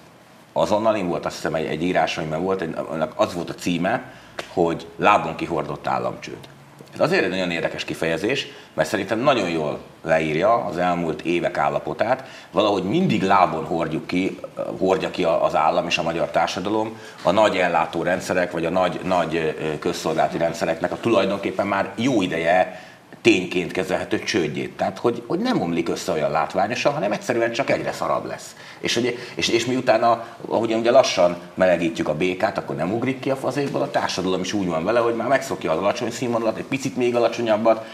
azonnal 0.53 0.97
én 0.97 1.09
volt, 1.09 1.27
azt 1.27 1.35
hiszem 1.35 1.55
egy, 1.55 1.67
egy 1.67 1.83
írásaiban 1.83 2.43
volt, 2.43 2.61
egy, 2.61 2.77
az 3.15 3.35
volt 3.35 3.51
a 3.51 3.55
címe, 3.55 4.13
hogy 4.49 4.87
lábon 4.97 5.37
kihordott 5.37 5.87
államcsőd. 5.87 6.49
Ez 6.95 7.01
azért 7.01 7.25
egy 7.25 7.31
nagyon 7.31 7.51
érdekes 7.51 7.85
kifejezés, 7.85 8.47
mert 8.75 8.89
szerintem 8.89 9.19
nagyon 9.19 9.49
jól 9.49 9.79
leírja 10.03 10.55
az 10.65 10.77
elmúlt 10.77 11.23
évek 11.23 11.59
állapotát. 11.59 12.25
Valahogy 12.51 12.83
mindig 12.83 13.23
lábon 13.23 13.65
hordjuk 13.65 14.07
ki, 14.07 14.39
hordja 14.79 15.11
ki 15.11 15.25
az 15.25 15.55
állam 15.55 15.87
és 15.87 15.99
a 15.99 16.03
magyar 16.03 16.31
társadalom 16.31 16.99
a 17.23 17.31
nagy 17.31 17.57
ellátórendszerek, 17.57 18.51
vagy 18.51 18.65
a 18.65 18.71
nagy, 18.71 19.01
nagy 19.05 19.57
közszolgálati 19.81 20.39
rendszereknek 20.39 20.93
a 20.93 21.01
tulajdonképpen 21.01 21.67
már 21.67 21.93
jó 21.97 22.23
ideje 22.23 22.81
tényként 23.23 23.73
kezelhető 23.73 24.19
csődjét. 24.19 24.77
Tehát, 24.77 24.99
hogy, 24.99 25.23
hogy 25.27 25.39
nem 25.39 25.61
omlik 25.61 25.89
össze 25.89 26.13
olyan 26.13 26.31
látványosan, 26.31 26.93
hanem 26.93 27.13
egyszerűen 27.13 27.53
csak 27.53 27.71
egyre 27.71 27.93
szarabb 27.93 28.27
lesz. 28.27 28.57
És, 28.81 28.95
hogy, 28.95 29.19
és, 29.35 29.49
és 29.49 29.65
miután, 29.65 30.03
a, 30.03 30.27
ahogyan 30.49 30.81
ugye 30.81 30.91
lassan 30.91 31.37
melegítjük 31.55 32.09
a 32.09 32.15
békát, 32.15 32.59
akkor 32.59 32.77
nem 32.77 32.93
ugrik 32.93 33.19
ki 33.19 33.31
a 33.31 33.37
fazékból, 33.37 33.83
a 33.83 33.91
társadalom 33.91 34.41
is 34.41 34.53
úgy 34.53 34.67
van 34.67 34.85
vele, 34.85 34.99
hogy 34.99 35.15
már 35.15 35.29
megszokja 35.29 35.73
az 35.73 35.79
alacsony 35.79 36.11
színvonalat, 36.11 36.57
egy 36.57 36.65
picit 36.65 36.97
még 36.97 37.17
alacsonyabbat, 37.17 37.87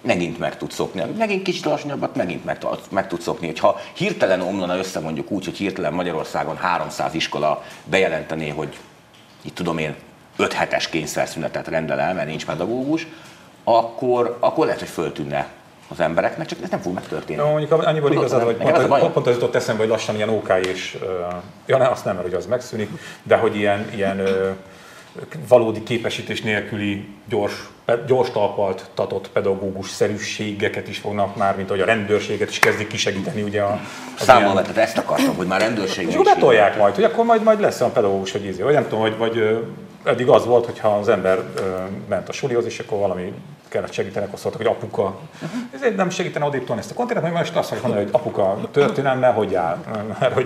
megint 0.00 0.38
meg 0.38 0.56
tud 0.56 0.72
szokni. 0.72 1.02
Megint 1.18 1.42
kicsit 1.42 1.66
alacsonyabbat, 1.66 2.16
megint 2.16 2.44
meg, 2.44 2.58
meg 2.90 3.08
tud 3.08 3.20
szokni. 3.20 3.46
Hogyha 3.46 3.80
hirtelen 3.92 4.40
omlana 4.40 4.78
össze 4.78 5.00
mondjuk 5.00 5.30
úgy, 5.30 5.44
hogy 5.44 5.56
hirtelen 5.56 5.92
Magyarországon 5.92 6.56
300 6.56 7.14
iskola 7.14 7.64
bejelentené, 7.84 8.48
hogy 8.48 8.76
itt 9.42 9.54
tudom 9.54 9.78
én, 9.78 9.94
5 10.36 10.52
hetes 10.52 10.88
kényszerszünetet 10.88 11.68
rendel 11.68 12.00
el, 12.00 12.14
mert 12.14 12.28
nincs 12.28 12.46
pedagógus, 12.46 13.06
akkor, 13.64 14.36
akkor 14.40 14.64
lehet, 14.64 14.80
hogy 14.80 14.88
föltűnne 14.88 15.48
az 15.88 16.00
embereknek, 16.00 16.46
csak 16.46 16.58
ez 16.62 16.70
nem 16.70 16.80
fog 16.80 16.94
megtörténni. 16.94 17.42
No, 17.42 17.50
mondjuk 17.50 17.72
annyiból 17.72 18.12
igazad, 18.12 18.42
hogy 18.42 18.56
pont, 18.56 18.76
az, 18.76 19.12
pont 19.12 19.26
az 19.26 19.34
jutott 19.34 19.54
eszembe, 19.54 19.80
hogy 19.80 19.90
lassan 19.90 20.14
ilyen 20.14 20.28
OK 20.28 20.52
és, 20.66 20.98
uh, 21.00 21.08
ja 21.66 21.76
ne, 21.76 21.88
azt 21.88 22.04
nem, 22.04 22.14
mert 22.14 22.26
hogy 22.26 22.36
az 22.36 22.46
megszűnik, 22.46 22.90
de 23.22 23.36
hogy 23.36 23.56
ilyen, 23.56 23.90
ilyen 23.94 24.20
uh, 24.20 24.48
valódi 25.48 25.82
képesítés 25.82 26.42
nélküli 26.42 27.08
gyors, 27.28 27.68
gyors 28.06 28.30
talpalt 28.30 28.90
tatott 28.94 29.30
pedagógus 29.30 29.90
szerűségeket 29.90 30.88
is 30.88 30.98
fognak 30.98 31.36
már, 31.36 31.56
mint 31.56 31.68
hogy 31.68 31.80
a 31.80 31.84
rendőrséget 31.84 32.50
is 32.50 32.58
kezdik 32.58 32.86
kisegíteni. 32.86 33.42
Ugye 33.42 33.62
a, 33.62 33.80
Számomra, 34.18 34.52
ilyen... 34.52 34.62
tehát 34.62 34.88
ezt 34.88 34.98
akartam, 34.98 35.36
hogy 35.36 35.46
már 35.46 35.60
rendőrség 35.60 36.08
is. 36.08 36.16
betolják 36.16 36.78
majd, 36.78 36.94
hogy 36.94 37.04
akkor 37.04 37.24
majd, 37.24 37.42
majd 37.42 37.60
lesz 37.60 37.80
olyan 37.80 37.92
pedagógus, 37.92 38.32
hogy 38.32 38.44
ízi, 38.44 38.62
vagy 38.62 38.74
nem 38.74 38.82
tudom, 38.82 39.00
hogy 39.00 39.16
vagy 39.16 39.64
eddig 40.04 40.28
az 40.28 40.44
volt, 40.44 40.64
hogyha 40.64 40.88
az 40.88 41.08
ember 41.08 41.42
ment 42.08 42.28
a 42.28 42.32
sulihoz, 42.32 42.64
és 42.64 42.78
akkor 42.78 42.98
valami 42.98 43.32
kellett 43.72 43.92
segíteni, 43.92 44.26
akkor 44.26 44.38
szóltak, 44.38 44.60
hogy 44.60 44.70
apuka. 44.70 45.02
Uh-huh. 45.02 45.60
Ezért 45.74 45.96
nem 45.96 46.10
segítene 46.10 46.44
odébb 46.44 46.70
ezt 46.78 46.90
a 46.90 46.94
konténert, 46.94 47.24
mert 47.24 47.36
most 47.36 47.56
azt 47.56 47.68
fogja 47.68 47.82
mondani, 47.82 48.04
hogy 48.04 48.14
apuka 48.14 48.58
történelme, 48.70 49.26
hogy 49.26 49.54
áll, 49.54 49.78
mert 50.20 50.32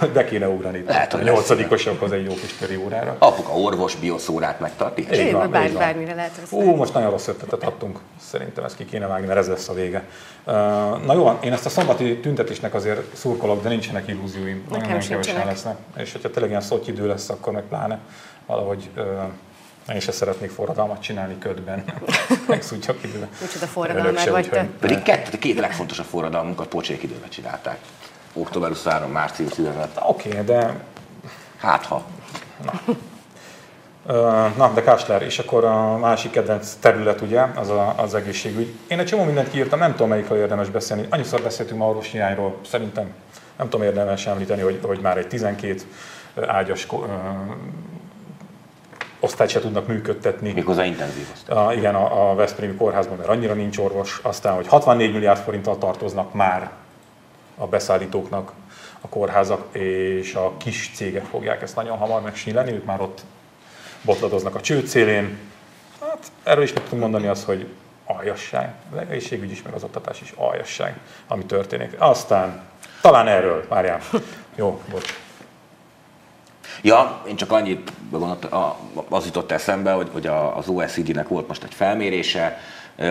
hogy, 0.00 0.10
be 0.12 0.24
kéne 0.24 0.48
ugrani. 0.48 0.84
Lehet, 0.86 1.12
hogy 1.12 1.20
a 1.20 1.24
nyolcadikosokhoz 1.24 2.12
egy 2.12 2.24
jó 2.24 2.34
kis 2.34 2.56
töri 2.56 2.76
órára. 2.76 3.16
Apuka 3.18 3.52
orvos 3.52 3.96
bioszórát 3.96 4.60
megtarti? 4.60 5.06
Így 5.12 5.36
bár, 5.50 5.70
bármire 5.70 6.14
lehet 6.14 6.32
Ú, 6.50 6.74
most 6.74 6.94
nagyon 6.94 7.10
rossz 7.10 7.28
ötletet 7.28 7.64
adtunk. 7.64 7.98
Szerintem 8.20 8.64
ezt 8.64 8.76
ki 8.76 8.84
kéne 8.84 9.06
vágni, 9.06 9.26
mert 9.26 9.38
ez 9.38 9.48
lesz 9.48 9.68
a 9.68 9.72
vége. 9.74 10.04
Na 11.06 11.14
jó, 11.14 11.38
én 11.42 11.52
ezt 11.52 11.66
a 11.66 11.68
szombati 11.68 12.18
tüntetésnek 12.18 12.74
azért 12.74 13.16
szurkolok, 13.16 13.62
de 13.62 13.68
nincsenek 13.68 14.08
illúzióim. 14.08 14.64
Nekem 14.70 14.88
nagyon 14.88 15.08
kevesen 15.08 15.46
lesznek. 15.46 15.76
És 15.96 16.12
hogyha 16.12 16.30
tényleg 16.30 16.50
ilyen 16.50 16.82
idő 16.86 17.06
lesz, 17.06 17.28
akkor 17.28 17.52
meg 17.52 17.62
pláne 17.62 17.98
valahogy 18.46 18.90
én 19.88 19.96
is 19.96 20.04
szeretnék 20.10 20.50
forradalmat 20.50 21.02
csinálni 21.02 21.38
ködben. 21.38 21.84
Megszúgyjak 22.48 23.02
időben. 23.04 23.28
Micsoda 23.40 23.66
forradalmár 23.66 24.30
vagy 24.30 24.48
te. 24.48 24.68
Pedig 24.80 25.02
két, 25.02 25.38
két 25.38 25.58
legfontosabb 25.58 26.06
forradalmunkat 26.06 26.66
pocsék 26.66 27.02
időben 27.02 27.28
csinálták. 27.28 27.78
Október 28.32 28.68
23, 28.68 29.10
március 29.10 29.52
15. 29.52 29.88
Oké, 30.02 30.28
okay, 30.28 30.44
de... 30.44 30.74
Hát 31.58 31.84
ha. 31.84 32.04
Na. 32.64 32.96
Na, 34.56 34.72
de 34.74 34.82
Kásler, 34.82 35.22
és 35.22 35.38
akkor 35.38 35.64
a 35.64 35.96
másik 35.96 36.30
kedvenc 36.30 36.74
terület 36.80 37.20
ugye, 37.20 37.40
az 37.54 37.68
a, 37.68 37.94
az 37.96 38.14
egészségügy. 38.14 38.74
Én 38.88 38.98
egy 38.98 39.06
csomó 39.06 39.24
mindent 39.24 39.50
kiírtam, 39.50 39.78
nem 39.78 39.90
tudom 39.90 40.08
melyikről 40.08 40.38
érdemes 40.38 40.68
beszélni. 40.68 41.06
Annyiszor 41.10 41.42
beszéltünk 41.42 41.78
ma 41.78 41.88
orvos 41.88 42.10
hiányról, 42.10 42.56
szerintem 42.70 43.12
nem 43.56 43.68
tudom 43.68 43.86
érdemes 43.86 44.26
említeni, 44.26 44.62
hogy, 44.62 44.78
hogy 44.82 45.00
már 45.00 45.16
egy 45.16 45.28
12 45.28 45.82
ágyas 46.46 46.86
osztályt 49.24 49.50
se 49.50 49.60
tudnak 49.60 49.86
működtetni. 49.86 50.52
Méghozzá 50.52 50.84
intenzív 50.84 51.26
osztály. 51.32 51.66
A, 51.66 51.72
igen, 51.72 51.94
a, 51.94 52.30
a 52.30 52.34
Veszprémi 52.34 52.74
kórházban, 52.74 53.16
mert 53.16 53.28
annyira 53.28 53.54
nincs 53.54 53.78
orvos. 53.78 54.20
Aztán, 54.22 54.54
hogy 54.54 54.66
64 54.66 55.12
milliárd 55.12 55.38
forinttal 55.38 55.78
tartoznak 55.78 56.34
már 56.34 56.70
a 57.56 57.66
beszállítóknak 57.66 58.52
a 59.00 59.08
kórházak, 59.08 59.76
és 59.76 60.34
a 60.34 60.52
kis 60.56 60.90
cégek 60.94 61.24
fogják 61.24 61.62
ezt 61.62 61.76
nagyon 61.76 61.96
hamar 61.96 62.22
megsíleni, 62.22 62.72
ők 62.72 62.84
már 62.84 63.00
ott 63.00 63.20
botladoznak 64.04 64.54
a 64.54 64.60
csőd 64.60 64.86
szélén. 64.86 65.38
Hát 66.00 66.32
erről 66.42 66.64
is 66.64 66.72
meg 66.72 66.82
tudunk 66.82 67.02
mondani 67.02 67.26
azt, 67.26 67.44
hogy 67.44 67.66
aljasság. 68.04 68.74
Az 68.92 68.98
egészségügy 68.98 69.50
is, 69.50 69.62
meg 69.62 69.74
az 69.74 69.82
oktatás 69.82 70.20
is 70.20 70.32
aljasság, 70.36 70.98
ami 71.28 71.44
történik. 71.44 71.94
Aztán 71.98 72.62
talán 73.00 73.28
erről, 73.28 73.64
várjál. 73.68 74.00
Jó, 74.56 74.80
bocs. 74.90 75.23
Ja, 76.84 77.22
én 77.28 77.36
csak 77.36 77.52
annyit 77.52 77.92
az 79.08 79.24
jutott 79.24 79.50
eszembe, 79.50 79.92
hogy, 79.92 80.08
hogy 80.12 80.26
az 80.26 80.68
OECD-nek 80.68 81.28
volt 81.28 81.48
most 81.48 81.62
egy 81.62 81.74
felmérése, 81.74 82.58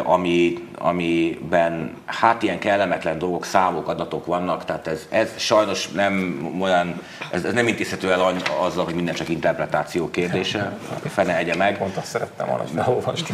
ami, 0.04 0.68
amiben 0.78 1.94
hát 2.06 2.44
ilyen 2.44 2.60
kellemetlen 2.60 3.18
dolgok, 3.18 3.46
számok, 3.46 3.88
adatok 3.88 4.26
vannak, 4.26 4.66
tehát 4.66 4.88
ez, 4.88 5.08
ez 5.10 5.30
sajnos 5.38 5.90
nem 5.90 6.40
olyan, 6.62 7.02
ez, 7.32 7.44
ez 7.44 7.54
nem 7.54 7.68
intézhető 7.68 8.12
el 8.12 8.36
azzal, 8.60 8.86
hogy 8.86 8.96
minden 8.96 9.14
csak 9.14 9.30
interpretáció 9.30 10.10
kérdése, 10.10 10.78
fene 11.06 11.38
egye 11.38 11.56
meg. 11.56 11.78
Pont 11.78 11.98
azt 11.98 12.08
szerettem 12.08 12.48
volna, 12.48 12.64
hogy 12.64 12.72
beolvast. 12.72 13.34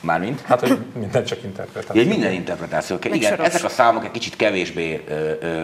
Mármint? 0.00 0.40
Hát, 0.40 0.60
hogy 0.60 0.78
minden 0.98 1.24
csak 1.24 1.42
interpretáció. 1.42 2.02
Ja, 2.02 2.08
minden 2.08 2.32
interpretáció. 2.32 2.96
Meg 3.02 3.14
Igen, 3.14 3.30
soros. 3.30 3.46
ezek 3.46 3.64
a 3.64 3.68
számok 3.68 4.04
egy 4.04 4.10
kicsit 4.10 4.36
kevésbé 4.36 5.04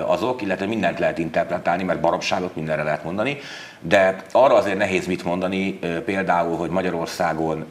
azok, 0.07 0.43
illetve 0.43 0.67
mindent 0.67 0.99
lehet 0.99 1.19
interpretálni, 1.19 1.83
mert 1.83 2.01
baromságot 2.01 2.55
mindenre 2.55 2.83
lehet 2.83 3.05
mondani, 3.05 3.39
de 3.81 4.17
arra 4.33 4.55
azért 4.55 4.79
nehéz 4.79 5.07
mit 5.07 5.25
mondani, 5.25 5.79
például, 6.05 6.57
hogy 6.57 6.71
Magyarországon, 6.71 7.67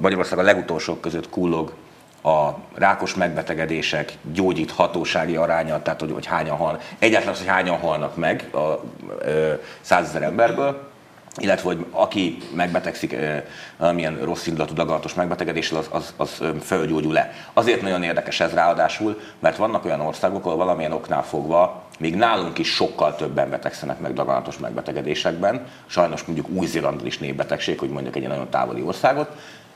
Magyarország 0.00 0.38
a 0.38 0.42
legutolsók 0.42 1.00
között 1.00 1.28
kullog 1.28 1.61
a 2.22 2.50
rákos 2.74 3.14
megbetegedések 3.14 4.12
gyógyíthatósági 4.32 5.36
aránya, 5.36 5.82
tehát 5.82 6.00
hogy, 6.00 6.12
hogy 6.12 6.26
hányan 6.26 6.56
hal, 6.56 6.80
egyáltalán 6.98 7.34
az, 7.34 7.40
hogy 7.40 7.48
hányan 7.48 7.78
halnak 7.78 8.16
meg 8.16 8.48
a 8.54 8.84
százezer 9.80 10.22
emberből, 10.22 10.90
illetve 11.36 11.68
hogy 11.68 11.86
aki 11.90 12.38
megbetegszik 12.54 13.16
valamilyen 13.76 14.18
rossz 14.22 14.46
indulatú 14.46 14.74
daganatos 14.74 15.14
megbetegedéssel, 15.14 15.78
az, 15.78 15.88
az, 15.90 16.14
az 16.16 16.42
fölgyógyul 16.62 17.12
le. 17.12 17.32
Azért 17.52 17.82
nagyon 17.82 18.02
érdekes 18.02 18.40
ez 18.40 18.52
ráadásul, 18.52 19.20
mert 19.38 19.56
vannak 19.56 19.84
olyan 19.84 20.00
országok, 20.00 20.44
ahol 20.44 20.56
valamilyen 20.56 20.92
oknál 20.92 21.22
fogva 21.22 21.82
még 21.98 22.14
nálunk 22.14 22.58
is 22.58 22.74
sokkal 22.74 23.16
többen 23.16 23.50
betegszenek 23.50 23.98
meg 23.98 24.12
daganatos 24.12 24.58
megbetegedésekben. 24.58 25.66
Sajnos 25.86 26.22
mondjuk 26.22 26.48
Új-Zélandon 26.48 27.06
is 27.06 27.18
népbetegség, 27.18 27.78
hogy 27.78 27.88
mondjuk 27.88 28.16
egy 28.16 28.28
nagyon 28.28 28.50
távoli 28.50 28.82
országot. 28.82 29.30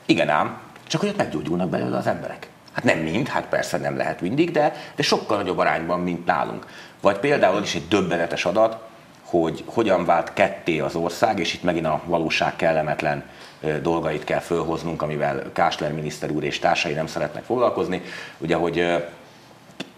Igen 0.05 0.29
ám, 0.29 0.59
csak 0.87 1.01
hogy 1.01 1.09
ott 1.09 1.17
meggyógyulnak 1.17 1.69
belőle 1.69 1.97
az 1.97 2.07
emberek. 2.07 2.47
Hát 2.73 2.83
nem 2.83 2.97
mind, 2.97 3.27
hát 3.27 3.45
persze 3.45 3.77
nem 3.77 3.97
lehet 3.97 4.21
mindig, 4.21 4.51
de, 4.51 4.73
de 4.95 5.03
sokkal 5.03 5.37
nagyobb 5.37 5.57
arányban, 5.57 5.99
mint 5.99 6.25
nálunk. 6.25 6.65
Vagy 7.01 7.17
például 7.17 7.61
is 7.61 7.75
egy 7.75 7.87
döbbenetes 7.87 8.45
adat, 8.45 8.77
hogy 9.23 9.63
hogyan 9.65 10.05
vált 10.05 10.33
ketté 10.33 10.79
az 10.79 10.95
ország, 10.95 11.39
és 11.39 11.53
itt 11.53 11.63
megint 11.63 11.85
a 11.85 12.01
valóság 12.05 12.55
kellemetlen 12.55 13.23
dolgait 13.81 14.23
kell 14.23 14.39
fölhoznunk, 14.39 15.01
amivel 15.01 15.51
Kásler 15.53 15.93
miniszter 15.93 16.31
úr 16.31 16.43
és 16.43 16.59
társai 16.59 16.93
nem 16.93 17.07
szeretnek 17.07 17.43
foglalkozni. 17.43 18.01
Ugye, 18.37 18.55
hogy 18.55 19.03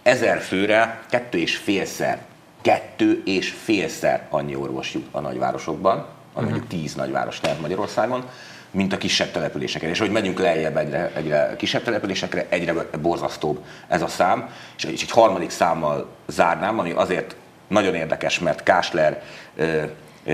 ezer 0.03 0.39
főre 0.39 1.01
kettő 1.10 1.38
és 1.38 1.58
félszer, 1.58 2.22
kettő 2.62 3.22
és 3.25 3.50
félszer 3.50 4.27
annyi 4.29 4.55
orvos 4.55 4.93
jut 4.93 5.08
a 5.12 5.19
nagyvárosokban, 5.19 6.05
a 6.34 6.41
mondjuk 6.41 6.60
mhm. 6.60 6.69
tíz 6.69 6.96
nagyváros 6.96 7.41
lehet 7.41 7.62
Magyarországon, 7.62 8.24
mint 8.71 8.93
a 8.93 8.97
kisebb 8.97 9.31
településeken. 9.31 9.89
És 9.89 9.99
hogy 9.99 10.11
megyünk 10.11 10.39
lejjebb 10.39 10.77
egyre, 10.77 11.11
egyre 11.15 11.55
kisebb 11.57 11.83
településekre, 11.83 12.45
egyre 12.49 12.73
borzasztóbb 13.01 13.65
ez 13.88 14.01
a 14.01 14.07
szám. 14.07 14.49
És 14.77 14.83
egy 14.83 15.11
harmadik 15.11 15.49
számmal 15.49 16.07
zárnám, 16.27 16.79
ami 16.79 16.91
azért 16.91 17.35
nagyon 17.67 17.95
érdekes, 17.95 18.39
mert 18.39 18.63
Kásler 18.63 19.23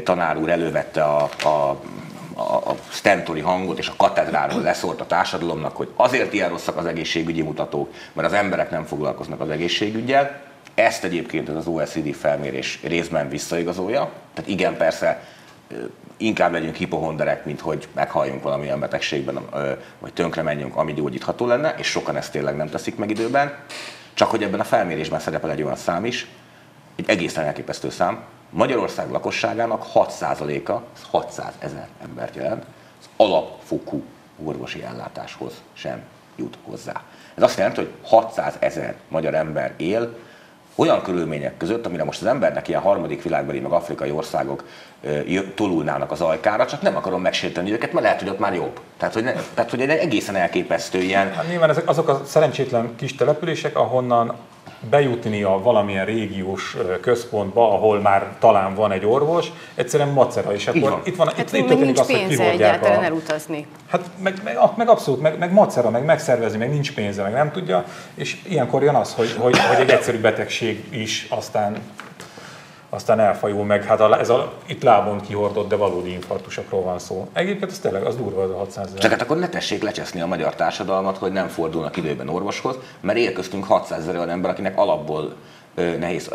tanár 0.04 0.38
úr 0.38 0.50
elővette 0.50 1.04
a, 1.04 1.24
a 1.24 1.82
a 2.38 2.76
stentori 2.90 3.40
hangot 3.40 3.78
és 3.78 3.88
a 3.88 3.94
katedráról 3.98 4.62
leszólt 4.62 5.02
a 5.02 5.06
társadalomnak, 5.06 5.76
hogy 5.76 5.92
azért 5.96 6.34
ilyen 6.34 6.50
rosszak 6.50 6.78
az 6.78 6.86
egészségügyi 6.86 7.42
mutatók, 7.42 7.94
mert 8.14 8.28
az 8.28 8.34
emberek 8.34 8.72
nem 8.72 8.86
foglalkoznak 8.86 9.42
az 9.42 9.50
egészségügyel. 9.50 10.42
Ezt 10.74 11.04
egyébként 11.04 11.50
az 11.50 11.68
OECD 11.68 12.16
felmérés 12.16 12.80
részben 12.84 13.30
visszaigazolja. 13.30 14.12
Tehát 14.34 14.50
igen, 14.50 14.78
persze 14.78 15.24
inkább 16.18 16.52
legyünk 16.52 16.76
hipohonderek, 16.76 17.46
mint 17.46 17.60
hogy 17.60 17.88
meghalljunk 17.94 18.44
valamilyen 18.44 18.80
betegségben, 18.80 19.40
vagy 20.00 20.14
tönkre 20.14 20.42
menjünk, 20.42 20.76
ami 20.76 20.94
gyógyítható 20.94 21.46
lenne, 21.46 21.76
és 21.78 21.88
sokan 21.88 22.16
ezt 22.16 22.32
tényleg 22.32 22.56
nem 22.56 22.70
teszik 22.70 22.96
meg 22.96 23.10
időben. 23.10 23.58
Csak 24.14 24.30
hogy 24.30 24.44
ebben 24.44 24.60
a 24.60 24.64
felmérésben 24.64 25.20
szerepel 25.20 25.52
egy 25.52 25.64
olyan 25.64 25.76
szám 25.76 26.06
is, 26.06 26.28
egy 26.96 27.10
egészen 27.10 27.46
elképesztő 27.46 27.90
szám, 27.90 28.24
Magyarország 28.50 29.12
lakosságának 29.12 29.86
6%-a, 29.94 30.82
600 31.10 31.54
ezer 31.60 31.88
embert 32.04 32.36
jelent, 32.36 32.66
az 33.00 33.06
alapfokú 33.16 34.04
orvosi 34.44 34.84
ellátáshoz 34.84 35.54
sem 35.74 36.02
jut 36.36 36.58
hozzá. 36.64 37.02
Ez 37.36 37.44
azt 37.44 37.58
jelenti, 37.58 37.80
hogy 37.80 37.92
600 38.04 38.56
ezer 38.60 38.96
magyar 39.08 39.34
ember 39.34 39.74
él 39.78 40.18
olyan 40.76 41.02
körülmények 41.02 41.58
között, 41.58 41.86
amire 41.86 42.04
most 42.04 42.22
az 42.22 42.28
embernek 42.28 42.68
ilyen 42.68 42.82
harmadik 42.82 43.24
világbeli, 43.24 43.60
meg 43.60 43.72
afrikai 43.72 44.12
országok 44.12 44.64
tolulnának 45.56 46.12
az 46.12 46.22
ajkára, 46.22 46.66
csak 46.66 46.82
nem 46.82 46.96
akarom 46.96 47.22
megsérteni 47.22 47.72
őket, 47.72 47.94
mert 47.94 48.06
lehet, 48.06 48.20
hogy 48.20 48.30
ott 48.30 48.40
már 48.40 48.54
jobb. 48.54 48.80
Tehát, 48.98 49.14
hogy, 49.14 49.24
ne, 49.24 49.34
tehát, 49.54 49.70
hogy 49.70 49.82
egy 49.82 49.90
egészen 49.90 50.36
elképesztő 50.36 51.00
ilyen... 51.00 51.34
Hát 51.34 51.48
nyilván 51.48 51.70
ezek 51.70 51.90
azok 51.90 52.08
a 52.08 52.22
szerencsétlen 52.26 52.96
kis 52.96 53.16
települések, 53.16 53.78
ahonnan 53.78 54.36
bejutni 54.90 55.44
a 55.44 55.60
valamilyen 55.64 56.06
régiós 56.06 56.78
központba, 57.02 57.74
ahol 57.74 58.00
már 58.00 58.36
talán 58.40 58.76
van 58.76 58.92
egy 58.92 59.06
orvos, 59.06 59.52
egyszerűen 59.76 60.10
macera, 60.10 60.54
és 60.54 60.68
akkor 60.68 60.90
van. 60.90 61.02
itt 61.04 61.16
van, 61.16 61.28
hát 61.28 61.40
itt, 61.40 61.54
itt 61.54 61.80
nincs 61.80 62.00
az, 62.00 62.08
pénze 62.08 62.50
egyáltalán 62.50 63.00
a... 63.00 63.04
elutazni. 63.04 63.66
Hát 63.90 64.10
meg, 64.18 64.42
meg, 64.44 64.58
meg 64.76 64.90
abszolút, 64.90 65.22
meg, 65.22 65.38
meg 65.38 65.54
macera, 65.54 65.90
meg 65.90 66.06
megszervezni, 66.06 66.58
meg 66.58 66.70
nincs 66.70 66.94
pénze, 66.94 67.24
meg 67.24 67.34
nem 67.34 67.52
tudja, 67.52 67.86
és 68.16 68.38
ilyenkor 68.48 68.84
jön 68.84 68.96
az, 68.96 69.14
hogy, 69.14 69.36
hogy, 69.40 69.58
hogy 69.58 69.80
egy 69.80 69.90
egyszerű 69.90 70.20
betegség 70.20 70.84
is 70.90 71.28
aztán 71.30 71.78
aztán 72.96 73.20
elfajul 73.20 73.66
meg, 73.66 73.84
hát 73.84 74.00
a, 74.00 74.20
ez 74.20 74.30
a 74.30 74.54
itt 74.66 74.84
lábon 74.84 75.22
kihordott, 75.22 75.70
de 75.70 75.76
valódi 75.76 76.12
infarktusokról 76.12 76.82
van 76.82 77.00
szó. 77.00 77.28
Egyébként 77.34 77.72
ez 77.72 77.80
tényleg, 77.80 78.04
az 78.04 78.16
durva 78.16 78.42
az 78.42 78.50
a 78.50 78.58
600 78.58 78.86
ezer. 78.88 79.00
Csak 79.00 79.12
hát 79.12 79.22
akkor 79.22 79.38
ne 79.38 79.50
tessék 79.50 79.84
lecseszni 79.84 80.22
a 80.22 80.26
magyar 80.26 80.56
társadalmat, 80.56 81.18
hogy 81.18 81.32
nem 81.32 81.48
fordulnak 81.48 81.98
időben 81.98 82.30
orvoshoz, 82.30 82.76
mert 83.02 83.18
él 83.18 83.34
köztünk 83.34 83.64
600 83.64 84.00
ezer 84.00 84.16
olyan 84.16 84.30
ember, 84.30 84.52
akinek 84.52 84.78
alapból 84.78 85.34
nehéz, 85.76 86.30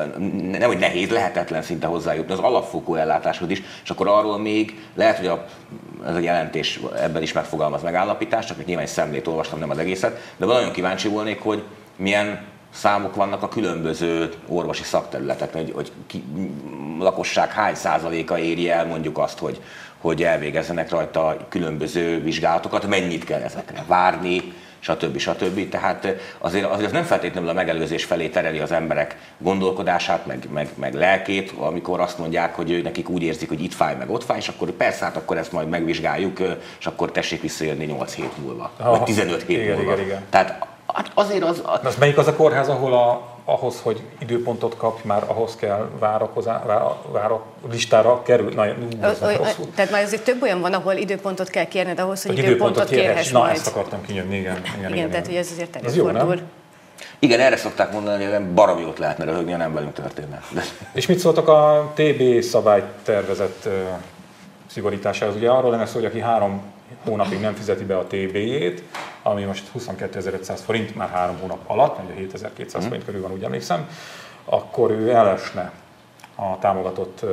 nem 0.50 0.62
hogy 0.62 0.78
nehéz, 0.78 1.10
lehetetlen 1.10 1.62
szinte 1.62 1.86
hozzájutni 1.86 2.32
az 2.32 2.38
alapfokú 2.38 2.94
ellátáshoz 2.94 3.50
is, 3.50 3.62
és 3.82 3.90
akkor 3.90 4.08
arról 4.08 4.38
még 4.38 4.88
lehet, 4.94 5.16
hogy 5.16 5.26
a, 5.26 5.44
ez 6.06 6.14
a 6.14 6.18
jelentés 6.18 6.80
ebben 6.96 7.22
is 7.22 7.32
megfogalmaz 7.32 7.82
megállapítást, 7.82 8.48
csak 8.48 8.64
nyilván 8.64 8.84
egy 8.84 8.90
szemlét 8.90 9.26
olvastam, 9.26 9.58
nem 9.58 9.70
az 9.70 9.78
egészet, 9.78 10.32
de 10.36 10.46
nagyon 10.46 10.72
kíváncsi 10.72 11.08
volnék, 11.08 11.40
hogy 11.40 11.62
milyen 11.96 12.46
számok 12.74 13.14
vannak 13.14 13.42
a 13.42 13.48
különböző 13.48 14.32
orvosi 14.48 14.82
szakterületeken, 14.82 15.62
hogy, 15.62 15.72
hogy 15.74 15.92
ki, 16.06 16.24
lakosság 16.98 17.50
hány 17.52 17.74
százaléka 17.74 18.38
éri 18.38 18.70
el 18.70 18.86
mondjuk 18.86 19.18
azt, 19.18 19.38
hogy, 19.38 19.60
hogy 19.98 20.22
elvégezzenek 20.22 20.90
rajta 20.90 21.36
különböző 21.48 22.22
vizsgálatokat, 22.22 22.86
mennyit 22.86 23.24
kell 23.24 23.40
ezekre 23.40 23.84
várni, 23.86 24.52
stb. 24.80 25.18
stb. 25.18 25.68
Tehát 25.68 26.16
azért, 26.38 26.64
azért 26.64 26.86
az 26.86 26.92
nem 26.92 27.04
feltétlenül 27.04 27.48
a 27.48 27.52
megelőzés 27.52 28.04
felé 28.04 28.28
tereli 28.28 28.58
az 28.58 28.72
emberek 28.72 29.16
gondolkodását, 29.38 30.26
meg, 30.26 30.48
meg, 30.52 30.68
meg 30.74 30.94
lelkét, 30.94 31.52
amikor 31.58 32.00
azt 32.00 32.18
mondják, 32.18 32.54
hogy 32.54 32.80
nekik 32.82 33.08
úgy 33.08 33.22
érzik, 33.22 33.48
hogy 33.48 33.62
itt 33.62 33.74
fáj, 33.74 33.96
meg 33.96 34.10
ott 34.10 34.24
fáj, 34.24 34.38
és 34.38 34.48
akkor 34.48 34.70
persze, 34.70 35.04
hát 35.04 35.16
akkor 35.16 35.36
ezt 35.36 35.52
majd 35.52 35.68
megvizsgáljuk, 35.68 36.38
és 36.78 36.86
akkor 36.86 37.12
tessék 37.12 37.42
visszajönni 37.42 37.84
8 37.84 38.14
hét 38.14 38.38
múlva, 38.42 38.70
Aha, 38.76 38.90
vagy 38.90 39.02
15 39.02 39.42
hét 39.42 39.62
igen, 39.62 39.76
múlva. 39.76 39.92
Igen, 39.92 40.04
igen. 40.04 40.22
Tehát 40.30 40.66
Hát 40.94 41.10
azért 41.14 41.44
az... 41.44 41.58
A... 41.58 41.80
Az 41.84 41.96
melyik 41.96 42.18
az 42.18 42.26
a 42.26 42.34
kórház, 42.34 42.68
ahol 42.68 42.92
a, 42.92 43.22
ahhoz, 43.44 43.80
hogy 43.82 44.00
időpontot 44.18 44.76
kapj, 44.76 45.06
már 45.06 45.24
ahhoz 45.26 45.56
kell 45.56 45.88
várakozá, 45.98 46.62
vára, 47.12 47.42
listára 47.70 48.22
kerül? 48.22 48.52
Na, 48.54 48.66
ö, 48.66 48.72
ö, 49.22 49.34
tehát 49.74 49.90
már 49.90 50.02
azért 50.02 50.24
több 50.24 50.42
olyan 50.42 50.60
van, 50.60 50.72
ahol 50.72 50.94
időpontot 50.94 51.48
kell 51.48 51.64
kérned 51.64 51.98
ahhoz, 51.98 52.22
hogy, 52.22 52.34
hogy 52.34 52.44
időpontot, 52.44 52.76
időpontot 52.76 53.06
kérhess 53.06 53.30
Na, 53.30 53.38
majd. 53.38 53.54
ezt 53.54 53.66
akartam 53.66 54.02
kinyomni, 54.06 54.36
igen. 54.36 54.56
Igen, 54.56 54.78
igen, 54.78 54.94
igen 54.94 55.10
tehát 55.10 55.26
hogy 55.26 55.34
ez 55.34 55.48
azért 55.52 55.76
előfordul. 55.76 56.40
Igen, 57.18 57.40
erre 57.40 57.56
szokták 57.56 57.92
mondani, 57.92 58.24
hogy 58.24 58.40
baromi 58.40 58.84
ott 58.84 58.98
lehetne 58.98 59.24
röhögni, 59.24 59.52
nem 59.52 59.72
velünk 59.72 59.92
történne. 59.92 60.42
De... 60.50 60.62
És 60.92 61.06
mit 61.06 61.18
szóltak 61.18 61.48
a 61.48 61.92
TB 61.94 62.42
szabálytervezett 62.42 63.68
szigorításához? 64.66 65.36
Ugye 65.36 65.50
arról 65.50 65.70
lenne 65.70 65.86
szó, 65.86 65.94
hogy 65.94 66.04
aki 66.04 66.20
három 66.20 66.62
hónapig 67.04 67.40
nem 67.40 67.54
fizeti 67.54 67.84
be 67.84 67.96
a 67.96 68.04
TB-jét, 68.04 68.82
ami 69.22 69.44
most 69.44 69.70
22.500 69.78 70.58
forint 70.64 70.94
már 70.94 71.08
három 71.08 71.38
hónap 71.38 71.58
alatt, 71.66 72.04
ugye 72.04 72.14
7200 72.14 72.84
forint 72.84 73.04
körül 73.04 73.22
van, 73.22 73.32
úgy 73.32 73.42
emlékszem, 73.42 73.88
akkor 74.44 74.90
ő 74.90 75.10
elesne 75.10 75.72
a 76.34 76.58
támogatott 76.58 77.24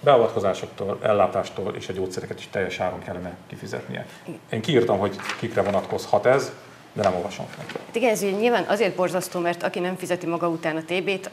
beavatkozásoktól, 0.00 0.98
ellátástól 1.02 1.74
és 1.74 1.88
a 1.88 1.92
gyógyszereket 1.92 2.38
is 2.38 2.48
teljes 2.50 2.80
áron 2.80 2.98
kellene 2.98 3.36
kifizetnie. 3.46 4.06
Én 4.50 4.60
kiírtam, 4.60 4.98
hogy 4.98 5.16
kikre 5.38 5.62
vonatkozhat 5.62 6.26
ez, 6.26 6.52
de 6.92 7.02
nem 7.02 7.14
olvasom 7.14 7.46
fel. 7.46 7.80
Igen, 7.92 8.10
ez 8.10 8.20
nyilván 8.20 8.64
azért 8.64 8.96
borzasztó, 8.96 9.40
mert 9.40 9.62
aki 9.62 9.78
nem 9.78 9.96
fizeti 9.96 10.26
maga 10.26 10.48
után 10.48 10.76
a 10.76 10.82
TB-t, 10.82 11.30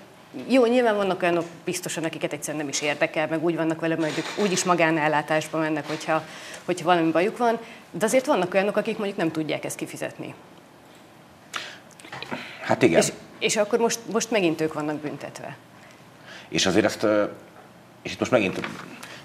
jó, 0.47 0.65
nyilván 0.65 0.95
vannak 0.95 1.21
olyanok 1.21 1.45
biztosan, 1.63 2.03
akiket 2.03 2.33
egyszerűen 2.33 2.63
nem 2.63 2.71
is 2.71 2.81
érdekel, 2.81 3.27
meg 3.27 3.43
úgy 3.43 3.55
vannak 3.55 3.79
vele, 3.79 3.95
hogy 3.95 4.13
ők 4.17 4.45
úgyis 4.45 4.63
magánellátásba 4.63 5.57
mennek, 5.57 5.87
hogyha, 5.87 6.23
hogyha 6.65 6.85
valami 6.85 7.11
bajuk 7.11 7.37
van, 7.37 7.59
de 7.91 8.05
azért 8.05 8.25
vannak 8.25 8.53
olyanok, 8.53 8.77
akik 8.77 8.97
mondjuk 8.97 9.17
nem 9.17 9.31
tudják 9.31 9.65
ezt 9.65 9.75
kifizetni. 9.75 10.33
Hát 12.61 12.81
igen. 12.81 13.01
És, 13.01 13.11
és 13.39 13.55
akkor 13.57 13.79
most, 13.79 13.99
most 14.11 14.31
megint 14.31 14.61
ők 14.61 14.73
vannak 14.73 14.95
büntetve. 14.95 15.55
És 16.49 16.65
azért 16.65 16.85
ezt, 16.85 17.07
és 18.01 18.11
itt 18.11 18.19
most 18.19 18.31
megint, 18.31 18.59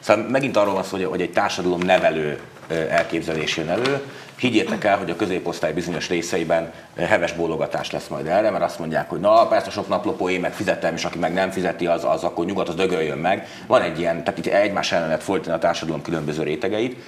szóval 0.00 0.24
megint 0.24 0.56
arról 0.56 0.74
van 0.74 0.82
szó, 0.82 1.08
hogy 1.08 1.20
egy 1.20 1.32
társadalom 1.32 1.80
nevelő 1.80 2.40
elképzelés 2.68 3.56
jön 3.56 3.68
elő, 3.68 4.02
Higgyétek 4.36 4.84
el, 4.84 4.98
hogy 4.98 5.10
a 5.10 5.16
középosztály 5.16 5.72
bizonyos 5.72 6.08
részeiben 6.08 6.72
eh, 6.94 7.08
heves 7.08 7.32
bólogatás 7.32 7.90
lesz 7.90 8.08
majd 8.08 8.26
erre, 8.26 8.50
mert 8.50 8.64
azt 8.64 8.78
mondják, 8.78 9.08
hogy 9.08 9.20
na 9.20 9.46
persze 9.46 9.70
sok 9.70 9.88
naplopó 9.88 10.28
én 10.28 10.40
meg 10.40 10.52
fizettem, 10.52 10.94
és 10.94 11.04
aki 11.04 11.18
meg 11.18 11.32
nem 11.32 11.50
fizeti, 11.50 11.86
az, 11.86 12.04
az 12.04 12.24
akkor 12.24 12.44
nyugodt, 12.44 12.68
az 12.68 12.74
dögöljön 12.74 13.18
meg. 13.18 13.48
Van 13.66 13.82
egy 13.82 13.98
ilyen, 13.98 14.24
tehát 14.24 14.38
itt 14.38 14.46
egymás 14.46 14.92
ellen 14.92 15.06
lehet 15.06 15.22
fordítani 15.22 15.56
a 15.56 15.58
társadalom 15.60 16.02
különböző 16.02 16.42
rétegeit. 16.42 17.02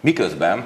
Miközben 0.00 0.64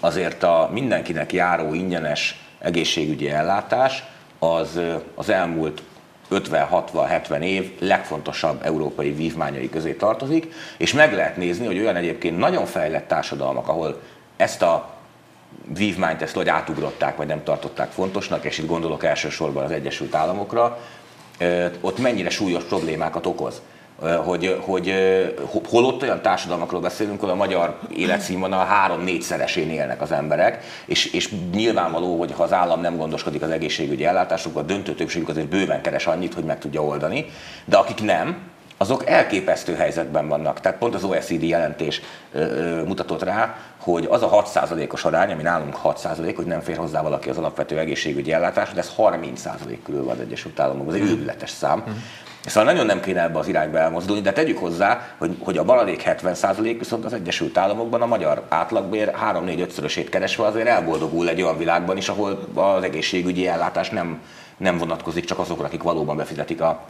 azért 0.00 0.42
a 0.42 0.68
mindenkinek 0.72 1.32
járó 1.32 1.74
ingyenes 1.74 2.40
egészségügyi 2.58 3.30
ellátás 3.30 4.04
az 4.38 4.76
eh, 4.76 4.94
az 5.14 5.28
elmúlt 5.28 5.82
50-60-70 6.30 7.40
év 7.40 7.72
legfontosabb 7.80 8.60
európai 8.64 9.10
vívmányai 9.10 9.70
közé 9.70 9.92
tartozik, 9.92 10.52
és 10.78 10.92
meg 10.92 11.14
lehet 11.14 11.36
nézni, 11.36 11.66
hogy 11.66 11.78
olyan 11.78 11.96
egyébként 11.96 12.38
nagyon 12.38 12.66
fejlett 12.66 13.08
társadalmak, 13.08 13.68
ahol 13.68 14.00
ezt 14.36 14.62
a 14.62 14.91
vívmányt 15.74 16.22
ezt 16.22 16.34
vagy 16.34 16.48
átugrották, 16.48 17.16
vagy 17.16 17.26
nem 17.26 17.42
tartották 17.42 17.90
fontosnak, 17.90 18.44
és 18.44 18.58
itt 18.58 18.66
gondolok 18.66 19.04
elsősorban 19.04 19.64
az 19.64 19.70
Egyesült 19.70 20.14
Államokra, 20.14 20.78
ott 21.80 21.98
mennyire 21.98 22.30
súlyos 22.30 22.64
problémákat 22.64 23.26
okoz. 23.26 23.62
Hogy, 24.24 24.58
hogy 24.60 24.94
holott 25.68 26.02
olyan 26.02 26.22
társadalmakról 26.22 26.80
beszélünk, 26.80 27.20
hogy 27.20 27.28
a 27.28 27.34
magyar 27.34 27.78
életszínvonal 27.96 28.66
három-négyszeresén 28.66 29.70
élnek 29.70 30.00
az 30.00 30.12
emberek, 30.12 30.64
és, 30.84 31.12
és 31.12 31.34
nyilvánvaló, 31.52 32.18
hogy 32.18 32.32
ha 32.32 32.42
az 32.42 32.52
állam 32.52 32.80
nem 32.80 32.96
gondoskodik 32.96 33.42
az 33.42 33.50
egészségügyi 33.50 34.04
ellátásukról, 34.04 34.62
a 34.62 34.66
döntő 34.66 34.94
többségük 34.94 35.28
azért 35.28 35.48
bőven 35.48 35.82
keres 35.82 36.06
annyit, 36.06 36.34
hogy 36.34 36.44
meg 36.44 36.58
tudja 36.58 36.84
oldani, 36.84 37.26
de 37.64 37.76
akik 37.76 38.02
nem, 38.02 38.51
azok 38.82 39.06
elképesztő 39.06 39.74
helyzetben 39.74 40.28
vannak. 40.28 40.60
Tehát 40.60 40.78
pont 40.78 40.94
az 40.94 41.04
OECD 41.04 41.42
jelentés 41.42 42.00
mutatott 42.86 43.22
rá, 43.22 43.56
hogy 43.78 44.06
az 44.10 44.22
a 44.22 44.28
6%-os 44.30 45.04
arány, 45.04 45.32
ami 45.32 45.42
nálunk 45.42 45.78
6%, 45.84 46.32
hogy 46.36 46.46
nem 46.46 46.60
fér 46.60 46.76
hozzá 46.76 47.02
valaki 47.02 47.28
az 47.28 47.38
alapvető 47.38 47.78
egészségügyi 47.78 48.32
ellátáshoz, 48.32 48.78
ez 48.78 48.92
30% 48.96 49.78
körül 49.84 50.04
van 50.04 50.14
az 50.14 50.20
Egyesült 50.20 50.60
Államokban, 50.60 50.94
ez 50.94 51.00
egy 51.00 51.10
őrületes 51.10 51.50
szám. 51.50 51.78
Uh-huh. 51.78 51.94
Szóval 52.46 52.72
nagyon 52.72 52.86
nem 52.86 53.00
kéne 53.00 53.22
ebbe 53.22 53.38
az 53.38 53.48
irányba 53.48 53.78
elmozdulni, 53.78 54.22
de 54.22 54.32
tegyük 54.32 54.58
hozzá, 54.58 55.14
hogy, 55.18 55.36
hogy 55.40 55.58
a 55.58 55.64
baladék 55.64 56.02
70% 56.06 56.76
viszont 56.78 57.04
az 57.04 57.12
Egyesült 57.12 57.58
Államokban 57.58 58.02
a 58.02 58.06
magyar 58.06 58.42
átlagbér 58.48 59.12
3-4-5-szörösét 59.32 60.06
keresve 60.10 60.46
azért 60.46 60.66
elboldogul 60.66 61.28
egy 61.28 61.42
olyan 61.42 61.58
világban 61.58 61.96
is, 61.96 62.08
ahol 62.08 62.48
az 62.54 62.82
egészségügyi 62.82 63.46
ellátás 63.46 63.90
nem, 63.90 64.20
nem 64.56 64.78
vonatkozik 64.78 65.24
csak 65.24 65.38
azokra, 65.38 65.66
akik 65.66 65.82
valóban 65.82 66.16
befizetik 66.16 66.60
a, 66.60 66.80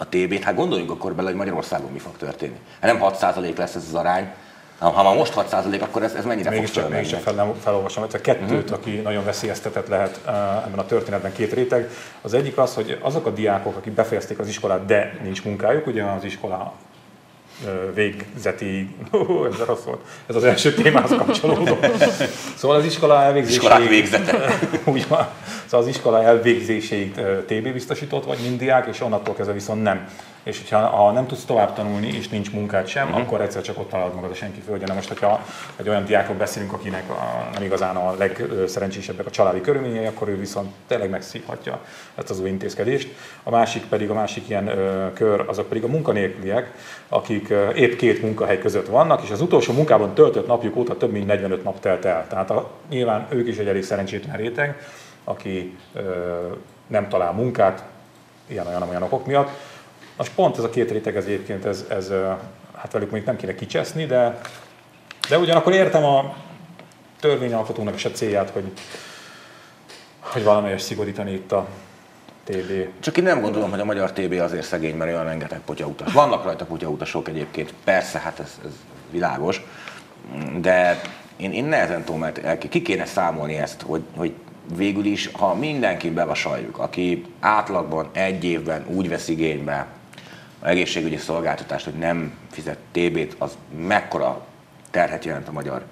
a 0.00 0.06
TB-t. 0.08 0.44
Hát 0.44 0.54
gondoljunk 0.54 0.90
akkor 0.90 1.14
bele, 1.14 1.28
hogy 1.28 1.36
Magyarországon 1.36 1.92
mi 1.92 1.98
fog 1.98 2.16
történni. 2.16 2.58
Hát 2.80 2.92
nem 2.92 3.10
6% 3.12 3.56
lesz 3.56 3.74
ez 3.74 3.84
az 3.88 3.94
arány, 3.94 4.32
ha 4.78 5.02
már 5.02 5.16
most 5.16 5.34
6% 5.36 5.82
akkor 5.82 6.02
ez, 6.02 6.12
ez 6.12 6.24
mennyire 6.24 6.50
mégis 6.50 6.70
fog 6.70 6.90
csak, 6.90 7.06
csak 7.06 7.20
fel, 7.20 7.54
felolvasom, 7.62 8.04
hogy 8.04 8.14
a 8.14 8.20
kettőt, 8.20 8.62
uh-huh. 8.62 8.78
aki 8.78 8.90
nagyon 8.90 9.24
veszélyeztetett 9.24 9.88
lehet 9.88 10.20
ebben 10.66 10.78
a 10.78 10.86
történetben 10.86 11.32
két 11.32 11.52
réteg. 11.52 11.90
Az 12.22 12.34
egyik 12.34 12.58
az, 12.58 12.74
hogy 12.74 12.98
azok 13.02 13.26
a 13.26 13.30
diákok, 13.30 13.76
akik 13.76 13.92
befejezték 13.92 14.38
az 14.38 14.48
iskolát, 14.48 14.84
de 14.84 15.18
nincs 15.22 15.44
munkájuk, 15.44 15.86
ugye 15.86 16.04
az 16.04 16.24
iskola 16.24 16.72
végzeti, 17.94 18.88
ez 19.50 19.66
rossz 19.66 19.82
volt, 19.84 20.00
ez 20.26 20.36
az 20.36 20.44
első 20.44 20.74
témához 20.74 21.10
kapcsolódó. 21.10 21.78
Szóval 22.56 22.76
az 22.76 22.84
iskola 22.84 23.22
elvégzéséig... 23.22 23.62
Iskolák 23.62 23.88
végzete. 23.88 24.58
Úgy 24.92 25.08
van. 25.08 25.28
Szóval 25.64 25.86
az 25.86 25.92
iskola 25.94 26.22
elvégzéséig 26.22 27.12
TB 27.46 27.72
biztosított 27.72 28.24
vagy 28.24 28.38
mind 28.42 28.58
diák, 28.58 28.86
és 28.86 29.00
onnantól 29.00 29.34
kezdve 29.34 29.54
viszont 29.54 29.82
nem 29.82 30.08
és 30.42 30.58
hogyha 30.58 30.86
ha 30.86 31.12
nem 31.12 31.26
tudsz 31.26 31.44
tovább 31.44 31.74
tanulni, 31.74 32.06
és 32.06 32.28
nincs 32.28 32.52
munkád 32.52 32.86
sem, 32.86 33.08
uh-huh. 33.08 33.22
akkor 33.22 33.40
egyszer 33.40 33.62
csak 33.62 33.78
ott 33.78 33.90
találod 33.90 34.14
magad 34.14 34.30
a 34.30 34.34
senki 34.34 34.60
földje. 34.60 34.86
Na 34.86 34.94
most, 34.94 35.08
hogyha 35.08 35.44
egy 35.76 35.88
olyan 35.88 36.04
diákról 36.04 36.36
beszélünk, 36.36 36.72
akinek 36.72 37.10
a, 37.10 37.48
nem 37.52 37.62
igazán 37.62 37.96
a 37.96 38.14
legszerencsésebbek 38.18 39.26
a 39.26 39.30
családi 39.30 39.60
körülményei, 39.60 40.06
akkor 40.06 40.28
ő 40.28 40.38
viszont 40.38 40.70
tényleg 40.86 41.10
megszívhatja 41.10 41.80
ezt 42.14 42.30
az 42.30 42.40
új 42.40 42.48
intézkedést. 42.48 43.08
A 43.42 43.50
másik 43.50 43.84
pedig, 43.84 44.10
a 44.10 44.14
másik 44.14 44.48
ilyen 44.48 44.68
ö, 44.68 45.12
kör, 45.12 45.44
azok 45.48 45.68
pedig 45.68 45.84
a 45.84 45.88
munkanélküliek, 45.88 46.72
akik 47.08 47.50
ö, 47.50 47.70
épp 47.70 47.96
két 47.96 48.22
munkahely 48.22 48.58
között 48.58 48.86
vannak, 48.86 49.22
és 49.22 49.30
az 49.30 49.40
utolsó 49.40 49.72
munkában 49.72 50.14
töltött 50.14 50.46
napjuk 50.46 50.76
óta 50.76 50.96
több 50.96 51.12
mint 51.12 51.26
45 51.26 51.64
nap 51.64 51.80
telt 51.80 52.04
el. 52.04 52.26
Tehát 52.28 52.50
a, 52.50 52.70
nyilván 52.88 53.26
ők 53.28 53.48
is 53.48 53.56
egy 53.56 53.68
elég 53.68 53.82
szerencsétlen 53.82 54.36
réteg, 54.36 54.78
aki 55.24 55.76
ö, 55.92 56.00
nem 56.86 57.08
talál 57.08 57.32
munkát, 57.32 57.82
ilyen-olyan-olyan 58.46 59.02
okok 59.02 59.26
miatt, 59.26 59.48
most 60.20 60.34
pont 60.34 60.58
ez 60.58 60.64
a 60.64 60.70
két 60.70 60.90
réteg 60.90 61.16
ez 61.16 61.24
egyébként, 61.24 61.64
ez, 61.64 61.84
ez, 61.88 62.12
hát 62.76 62.92
velük 62.92 63.10
még 63.10 63.24
nem 63.24 63.36
kéne 63.36 63.54
kicseszni, 63.54 64.06
de, 64.06 64.40
de 65.28 65.38
ugyanakkor 65.38 65.72
értem 65.72 66.04
a 66.04 66.34
törvényalkotónak 67.20 67.94
is 67.94 68.04
a 68.04 68.10
célját, 68.10 68.50
hogy, 68.50 68.72
hogy 70.18 70.44
valamelyes 70.44 70.82
szigorítani 70.82 71.32
itt 71.32 71.52
a 71.52 71.66
TB. 72.44 72.88
Csak 73.00 73.16
én 73.16 73.24
nem 73.24 73.40
gondolom, 73.40 73.70
hogy 73.70 73.80
a 73.80 73.84
magyar 73.84 74.12
TB 74.12 74.32
azért 74.32 74.66
szegény, 74.66 74.96
mert 74.96 75.10
olyan 75.10 75.24
rengeteg 75.24 75.60
potyautas. 75.60 76.12
Vannak 76.12 76.44
rajta 76.44 76.64
potyautasok 76.64 77.28
egyébként, 77.28 77.74
persze, 77.84 78.18
hát 78.18 78.40
ez, 78.40 78.60
ez 78.64 78.72
világos, 79.10 79.62
de 80.60 81.00
én, 81.36 81.52
én 81.52 81.64
nehezen 81.64 82.04
tudom, 82.04 82.20
mert 82.20 82.68
ki 82.68 82.82
kéne 82.82 83.04
számolni 83.04 83.56
ezt, 83.56 83.82
hogy, 83.82 84.02
hogy 84.16 84.32
végül 84.76 85.04
is, 85.04 85.30
ha 85.32 85.54
mindenki 85.54 86.10
bevasaljuk, 86.10 86.78
aki 86.78 87.24
átlagban 87.40 88.08
egy 88.12 88.44
évben 88.44 88.84
úgy 88.88 89.08
vesz 89.08 89.28
igénybe 89.28 89.86
egészségügyi 90.62 91.16
szolgáltatást, 91.16 91.84
hogy 91.84 91.94
nem 91.94 92.32
fizet 92.50 92.78
TB-t, 92.92 93.34
az 93.38 93.56
mekkora 93.86 94.46
terhet 94.90 95.24
jelent 95.24 95.48
a 95.48 95.52
magyar 95.52 95.84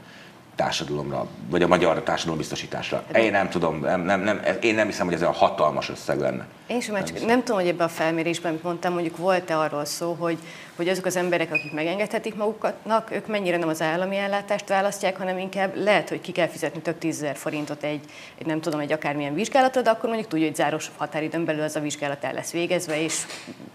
társadalomra, 0.54 1.26
vagy 1.50 1.62
a 1.62 1.66
magyar 1.66 2.02
társadalombiztosításra. 2.02 3.04
Én 3.14 3.31
nem 3.31 3.48
tudom, 3.48 3.81
nem, 3.81 4.00
nem, 4.00 4.20
nem, 4.20 4.40
én 4.61 4.74
nem 4.74 4.87
hiszem, 4.87 5.07
hogy 5.07 5.14
ez 5.14 5.20
olyan 5.20 5.33
hatalmas 5.33 5.88
összeg 5.88 6.18
lenne. 6.18 6.46
Én 6.66 6.81
sem, 6.81 6.94
nem, 6.94 7.04
csak 7.04 7.26
nem 7.26 7.38
tudom, 7.38 7.61
hogy 7.61 7.68
ebben 7.68 7.87
a 7.87 7.90
felmérésben, 7.90 8.50
amit 8.50 8.62
mondtam, 8.62 8.92
mondjuk 8.92 9.16
volt-e 9.16 9.59
arról 9.59 9.85
szó, 9.85 10.16
hogy, 10.18 10.38
hogy 10.79 10.88
azok 10.88 11.05
az 11.05 11.17
emberek, 11.17 11.53
akik 11.53 11.73
megengedhetik 11.73 12.35
maguknak, 12.35 13.11
ők 13.11 13.27
mennyire 13.27 13.57
nem 13.57 13.69
az 13.69 13.83
állami 13.83 14.17
ellátást 14.17 14.69
választják, 14.69 15.17
hanem 15.17 15.38
inkább 15.38 15.77
lehet, 15.77 16.09
hogy 16.09 16.21
ki 16.21 16.33
kell 16.33 16.47
fizetni 16.47 16.81
több 16.81 16.99
tízezer 16.99 17.37
forintot 17.37 17.83
egy, 17.83 18.01
egy, 18.38 18.47
nem 18.47 18.61
tudom, 18.61 18.81
egy 18.81 18.93
akármilyen 18.93 19.35
vizsgálatra, 19.35 19.83
de 19.83 19.91
akkor 19.91 20.09
mondjuk 20.09 20.29
tudja, 20.29 20.47
hogy 20.47 20.55
záros 20.55 20.91
határidőn 20.97 21.45
belül 21.45 21.62
az 21.62 21.77
a 21.77 21.81
vizsgálat 21.81 22.25
el 22.25 22.33
lesz 22.33 22.51
végezve, 22.51 23.03
és 23.03 23.27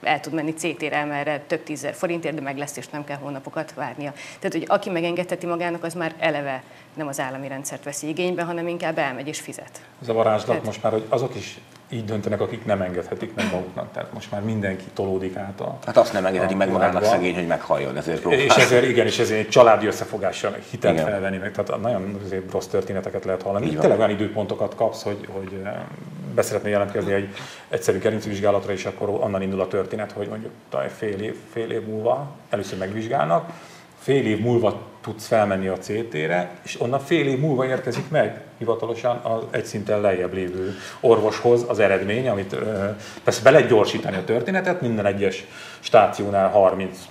el 0.01 0.19
tud 0.19 0.33
menni 0.33 0.53
CT-re, 0.53 1.03
mert 1.03 1.41
több 1.41 1.63
tízezer 1.63 1.93
forintért, 1.93 2.35
de 2.35 2.41
meg 2.41 2.57
lesz, 2.57 2.77
és 2.77 2.87
nem 2.87 3.03
kell 3.03 3.17
hónapokat 3.17 3.73
várnia. 3.73 4.13
Tehát, 4.39 4.51
hogy 4.51 4.65
aki 4.67 4.89
megengedheti 4.89 5.45
magának, 5.45 5.83
az 5.83 5.93
már 5.93 6.15
eleve 6.19 6.63
nem 6.93 7.07
az 7.07 7.19
állami 7.19 7.47
rendszert 7.47 7.83
veszi 7.83 8.07
igénybe, 8.07 8.43
hanem 8.43 8.67
inkább 8.67 8.97
elmegy 8.97 9.27
és 9.27 9.39
fizet. 9.39 9.81
Ez 10.01 10.09
a 10.09 10.13
varázslat 10.13 10.47
Tehát... 10.47 10.65
most 10.65 10.83
már, 10.83 10.91
hogy 10.91 11.05
azok 11.09 11.35
is 11.35 11.59
így 11.93 12.05
döntenek, 12.05 12.41
akik 12.41 12.65
nem 12.65 12.81
engedhetik 12.81 13.33
meg 13.35 13.51
maguknak. 13.51 13.91
Tehát 13.91 14.13
most 14.13 14.31
már 14.31 14.41
mindenki 14.41 14.83
tolódik 14.93 15.35
át 15.35 15.61
a 15.61 15.77
Hát 15.85 15.97
azt 15.97 16.13
nem 16.13 16.25
engedheti 16.25 16.53
meg 16.53 16.71
magának 16.71 17.03
szegény, 17.03 17.35
hogy 17.35 17.47
meghalljon, 17.47 17.97
ezért 17.97 18.19
próbál. 18.19 18.39
És 18.39 18.55
ezért 18.55 18.85
igen, 18.85 19.05
és 19.05 19.19
ezért 19.19 19.39
egy 19.39 19.49
családi 19.49 19.85
összefogással 19.85 20.55
hitelt 20.69 20.93
igen. 20.93 21.05
felvenni, 21.05 21.37
meg, 21.37 21.51
tehát 21.51 21.81
nagyon 21.81 22.19
azért 22.25 22.51
rossz 22.51 22.65
történeteket 22.65 23.25
lehet 23.25 23.41
hallani. 23.41 23.65
Így 23.65 23.77
tényleg 23.77 23.97
olyan 23.97 24.09
időpontokat 24.09 24.75
kapsz, 24.75 25.03
hogy, 25.03 25.27
hogy 25.31 25.61
eh, 25.63 25.73
beszeretné 26.35 26.69
jelentkezni 26.69 27.13
egy 27.13 27.35
egyszerű 27.69 27.97
gerincvizsgálatra, 27.97 28.71
és 28.71 28.85
akkor 28.85 29.09
onnan 29.09 29.41
indul 29.41 29.61
a 29.61 29.67
történet, 29.67 30.11
hogy 30.11 30.27
mondjuk 30.27 30.51
fél 30.97 31.21
év, 31.21 31.35
fél 31.51 31.71
év 31.71 31.81
múlva 31.81 32.31
először 32.49 32.77
megvizsgálnak, 32.77 33.49
fél 34.03 34.25
év 34.25 34.39
múlva 34.39 34.81
tudsz 35.01 35.27
felmenni 35.27 35.67
a 35.67 35.77
CT-re, 35.77 36.49
és 36.63 36.81
onnan 36.81 36.99
fél 36.99 37.27
év 37.27 37.39
múlva 37.39 37.65
érkezik 37.65 38.09
meg 38.09 38.41
hivatalosan 38.57 39.17
az 39.17 39.41
egy 39.51 39.65
szinten 39.65 40.01
lejjebb 40.01 40.33
lévő 40.33 40.75
orvoshoz 40.99 41.65
az 41.67 41.79
eredmény, 41.79 42.29
amit 42.29 42.55
persze 43.23 43.41
be 43.43 43.51
lehet 43.51 43.69
gyorsítani 43.69 44.15
a 44.15 44.23
történetet, 44.23 44.81
minden 44.81 45.05
egyes 45.05 45.45
stációnál 45.79 46.51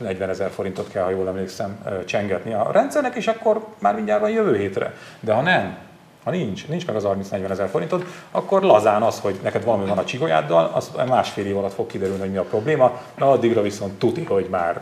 30-40 0.01 0.29
ezer 0.29 0.51
forintot 0.51 0.89
kell, 0.89 1.05
ha 1.05 1.11
jól 1.11 1.29
emlékszem, 1.29 1.79
csengetni 2.05 2.55
a 2.55 2.71
rendszernek, 2.73 3.15
és 3.15 3.27
akkor 3.27 3.67
már 3.79 3.95
mindjárt 3.95 4.21
van 4.21 4.31
jövő 4.31 4.57
hétre. 4.57 4.95
De 5.21 5.33
ha 5.33 5.41
nem, 5.41 5.77
ha 6.25 6.31
nincs, 6.31 6.69
nincs 6.69 6.87
meg 6.87 6.97
az 6.97 7.07
30-40 7.33 7.51
ezer 7.51 7.69
forintod, 7.69 8.05
akkor 8.31 8.63
lazán 8.63 9.03
az, 9.03 9.21
hogy 9.21 9.39
neked 9.43 9.65
valami 9.65 9.89
van 9.89 9.99
a 9.99 10.05
csigolyáddal, 10.05 10.71
az 10.75 10.91
másfél 11.09 11.47
év 11.47 11.57
alatt 11.57 11.75
fog 11.75 11.87
kiderülni, 11.87 12.21
hogy 12.21 12.31
mi 12.31 12.37
a 12.37 12.43
probléma, 12.43 13.01
de 13.15 13.25
addigra 13.25 13.63
viszont 13.63 13.99
tuti, 13.99 14.25
hogy 14.25 14.47
már 14.51 14.81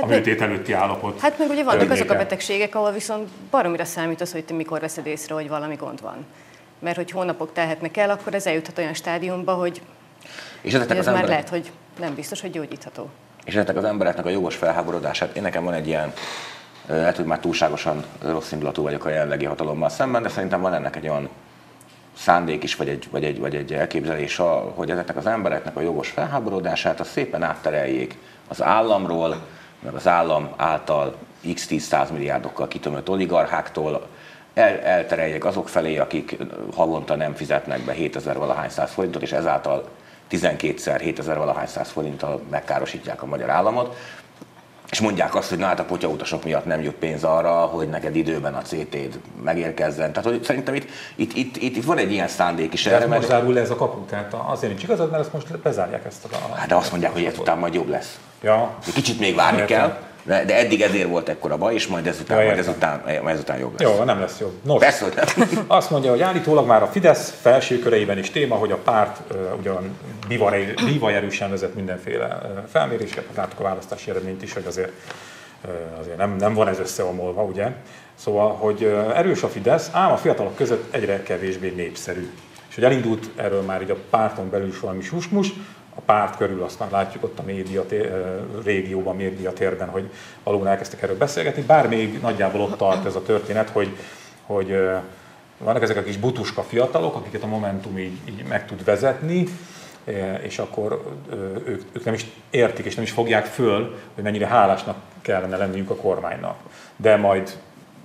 hát 0.00 0.10
a 0.10 0.14
műtét 0.14 0.40
előtti 0.40 0.72
állapot. 0.72 1.20
Hát 1.20 1.38
meg 1.38 1.48
ugye 1.48 1.64
vannak 1.64 1.78
környéken. 1.78 2.04
azok 2.04 2.10
a 2.10 2.18
betegségek, 2.18 2.74
ahol 2.74 2.92
viszont 2.92 3.28
baromira 3.50 3.84
számít 3.84 4.20
az, 4.20 4.32
hogy 4.32 4.44
te 4.44 4.54
mikor 4.54 4.80
veszed 4.80 5.06
észre, 5.06 5.34
hogy 5.34 5.48
valami 5.48 5.74
gond 5.74 6.00
van. 6.00 6.26
Mert 6.78 6.96
hogy 6.96 7.10
hónapok 7.10 7.52
telhetnek 7.52 7.96
el, 7.96 8.10
akkor 8.10 8.34
ez 8.34 8.46
eljuthat 8.46 8.78
olyan 8.78 8.94
stádiumba, 8.94 9.52
hogy, 9.52 9.80
és 10.60 10.72
hogy 10.72 10.80
ez 10.80 10.90
az 10.90 10.96
már 10.96 11.06
emberek... 11.06 11.28
lehet, 11.28 11.48
hogy 11.48 11.70
nem 12.00 12.14
biztos, 12.14 12.40
hogy 12.40 12.50
gyógyítható. 12.50 13.10
És 13.44 13.54
ezeknek 13.54 13.76
az 13.76 13.84
embereknek 13.84 14.26
a 14.26 14.28
jogos 14.28 14.54
felháborodását, 14.54 15.36
én 15.36 15.42
nekem 15.42 15.64
van 15.64 15.74
egy 15.74 15.86
ilyen, 15.86 16.12
lehet, 16.86 17.16
hogy 17.16 17.24
már 17.24 17.38
túlságosan 17.38 18.04
rossz 18.22 18.52
indulatú 18.52 18.82
vagyok 18.82 19.04
a 19.04 19.08
jelenlegi 19.08 19.44
hatalommal 19.44 19.88
szemben, 19.88 20.22
de 20.22 20.28
szerintem 20.28 20.60
van 20.60 20.74
ennek 20.74 20.96
egy 20.96 21.08
olyan 21.08 21.28
szándék 22.16 22.62
is, 22.62 22.76
vagy 22.76 22.88
egy, 22.88 23.08
vagy 23.10 23.24
egy, 23.24 23.38
vagy 23.38 23.54
egy 23.54 23.72
elképzelés, 23.72 24.40
hogy 24.74 24.90
ezeknek 24.90 25.16
az 25.16 25.26
embereknek 25.26 25.76
a 25.76 25.80
jogos 25.80 26.08
felháborodását 26.08 27.00
azt 27.00 27.10
szépen 27.10 27.42
áttereljék 27.42 28.18
az 28.48 28.62
államról, 28.62 29.46
meg 29.86 29.94
az 29.94 30.06
állam 30.06 30.48
által 30.56 31.14
x 31.54 31.66
10 31.66 31.94
milliárdokkal 32.12 32.68
kitömött 32.68 33.08
oligarcháktól 33.08 34.06
el, 34.54 34.80
eltereljek 34.80 35.44
azok 35.44 35.68
felé, 35.68 35.98
akik 35.98 36.36
havonta 36.74 37.14
nem 37.14 37.34
fizetnek 37.34 37.80
be 37.80 37.92
7000 37.92 38.38
valahány 38.38 38.68
száz 38.68 38.90
forintot, 38.90 39.22
és 39.22 39.32
ezáltal 39.32 39.88
12-szer 40.30 40.98
7000 41.00 41.38
valahány 41.38 41.66
száz 41.66 41.90
forinttal 41.90 42.40
megkárosítják 42.50 43.22
a 43.22 43.26
magyar 43.26 43.50
államot, 43.50 43.96
és 44.90 45.00
mondják 45.00 45.34
azt, 45.34 45.48
hogy 45.48 45.58
na 45.58 45.66
hát 45.66 45.80
a 45.80 45.84
potyautasok 45.84 46.44
miatt 46.44 46.64
nem 46.64 46.82
jut 46.82 46.94
pénz 46.94 47.24
arra, 47.24 47.52
hogy 47.52 47.88
neked 47.88 48.16
időben 48.16 48.54
a 48.54 48.62
CT-d 48.62 49.18
megérkezzen. 49.44 50.12
Tehát 50.12 50.30
hogy 50.30 50.44
szerintem 50.44 50.74
itt, 50.74 50.88
itt, 51.14 51.32
itt, 51.34 51.56
itt, 51.56 51.76
itt 51.76 51.84
van 51.84 51.98
egy 51.98 52.12
ilyen 52.12 52.28
szándék 52.28 52.72
is 52.72 52.86
erre. 52.86 53.06
most 53.06 53.26
zárul 53.26 53.52
le 53.52 53.60
ez 53.60 53.70
a 53.70 53.76
kapu, 53.76 54.04
tehát 54.04 54.34
azért 54.46 54.72
nincs 54.72 54.82
igazad, 54.82 55.10
mert 55.10 55.22
ezt 55.22 55.32
most 55.32 55.58
bezárják 55.58 56.04
ezt 56.04 56.24
a... 56.24 56.54
Hát 56.54 56.68
de 56.68 56.74
azt 56.74 56.90
mondják, 56.90 57.12
hogy 57.12 57.24
ezután 57.24 57.58
majd 57.58 57.74
jobb 57.74 57.88
lesz. 57.88 58.18
Ja. 58.42 58.74
Kicsit 58.94 59.20
még 59.20 59.34
várni 59.34 59.60
Értem. 59.60 59.78
kell, 59.78 59.98
de, 60.26 60.44
de 60.44 60.56
eddig 60.56 60.82
ezért 60.82 61.08
volt 61.08 61.28
ekkora 61.28 61.56
baj, 61.56 61.74
és 61.74 61.86
majd 61.86 62.06
ezután, 62.06 62.38
ja, 62.38 62.46
majd 62.46 62.58
ezután, 62.58 63.02
majd 63.22 63.34
ezután 63.34 63.58
jobb 63.58 63.80
lesz. 63.80 63.96
Jó, 63.96 64.04
nem 64.04 64.20
lesz 64.20 64.38
jobb. 64.40 64.52
Nos, 64.62 64.78
Persze, 64.78 65.04
hogy 65.04 65.14
nem. 65.14 65.64
azt 65.66 65.90
mondja, 65.90 66.10
hogy 66.10 66.20
állítólag 66.20 66.66
már 66.66 66.82
a 66.82 66.86
Fidesz 66.86 67.38
felső 67.40 67.78
köreiben 67.78 68.18
is 68.18 68.30
téma, 68.30 68.54
hogy 68.54 68.70
a 68.70 68.76
párt 68.76 69.20
uh, 69.30 69.58
ugyan 69.58 69.98
bivaj 70.86 71.14
erősen 71.14 71.50
vezet 71.50 71.74
mindenféle 71.74 72.24
uh, 72.26 72.64
felméréseket, 72.70 73.36
láttuk 73.36 73.60
a 73.60 73.62
választási 73.62 74.10
eredményt 74.10 74.42
is, 74.42 74.52
hogy 74.52 74.64
azért, 74.66 74.92
azért 76.00 76.16
nem, 76.16 76.36
nem 76.36 76.54
van 76.54 76.68
ez 76.68 76.78
összeomolva, 76.78 77.42
ugye? 77.42 77.72
Szóval, 78.14 78.54
hogy 78.54 78.82
erős 79.14 79.42
a 79.42 79.48
Fidesz, 79.48 79.88
ám 79.92 80.12
a 80.12 80.16
fiatalok 80.16 80.56
között 80.56 80.94
egyre 80.94 81.22
kevésbé 81.22 81.72
népszerű. 81.76 82.30
És 82.68 82.74
hogy 82.74 82.84
elindult 82.84 83.28
erről 83.36 83.62
már 83.62 83.82
így 83.82 83.90
a 83.90 83.96
párton 84.10 84.50
belül 84.50 84.68
is 84.68 84.80
valami 84.80 85.02
susmus, 85.02 85.52
a 85.96 86.00
párt 86.00 86.36
körül, 86.36 86.62
aztán 86.62 86.88
látjuk 86.90 87.24
ott 87.24 87.38
a 87.38 87.42
média 87.42 87.84
régióban, 88.64 89.16
média 89.16 89.52
térben, 89.52 89.88
hogy 89.88 90.10
valóban 90.42 90.66
elkezdtek 90.66 91.02
erről 91.02 91.16
beszélgetni, 91.16 91.62
bár 91.62 91.88
még 91.88 92.20
nagyjából 92.20 92.60
ott 92.60 92.76
tart 92.76 93.06
ez 93.06 93.14
a 93.14 93.22
történet, 93.22 93.70
hogy, 93.70 93.96
hogy 94.46 94.78
vannak 95.58 95.82
ezek 95.82 95.96
a 95.96 96.02
kis 96.02 96.16
butuska 96.16 96.62
fiatalok, 96.62 97.14
akiket 97.14 97.42
a 97.42 97.46
Momentum 97.46 97.98
így, 97.98 98.18
így 98.24 98.44
meg 98.48 98.66
tud 98.66 98.84
vezetni, 98.84 99.46
és 100.42 100.58
akkor 100.58 101.02
ők, 101.66 101.82
ők 101.92 102.04
nem 102.04 102.14
is 102.14 102.26
értik, 102.50 102.84
és 102.84 102.94
nem 102.94 103.04
is 103.04 103.10
fogják 103.10 103.44
föl, 103.44 103.96
hogy 104.14 104.24
mennyire 104.24 104.46
hálásnak 104.46 104.96
kellene 105.22 105.56
lenniük 105.56 105.90
a 105.90 105.96
kormánynak. 105.96 106.58
De 106.96 107.16
majd 107.16 107.58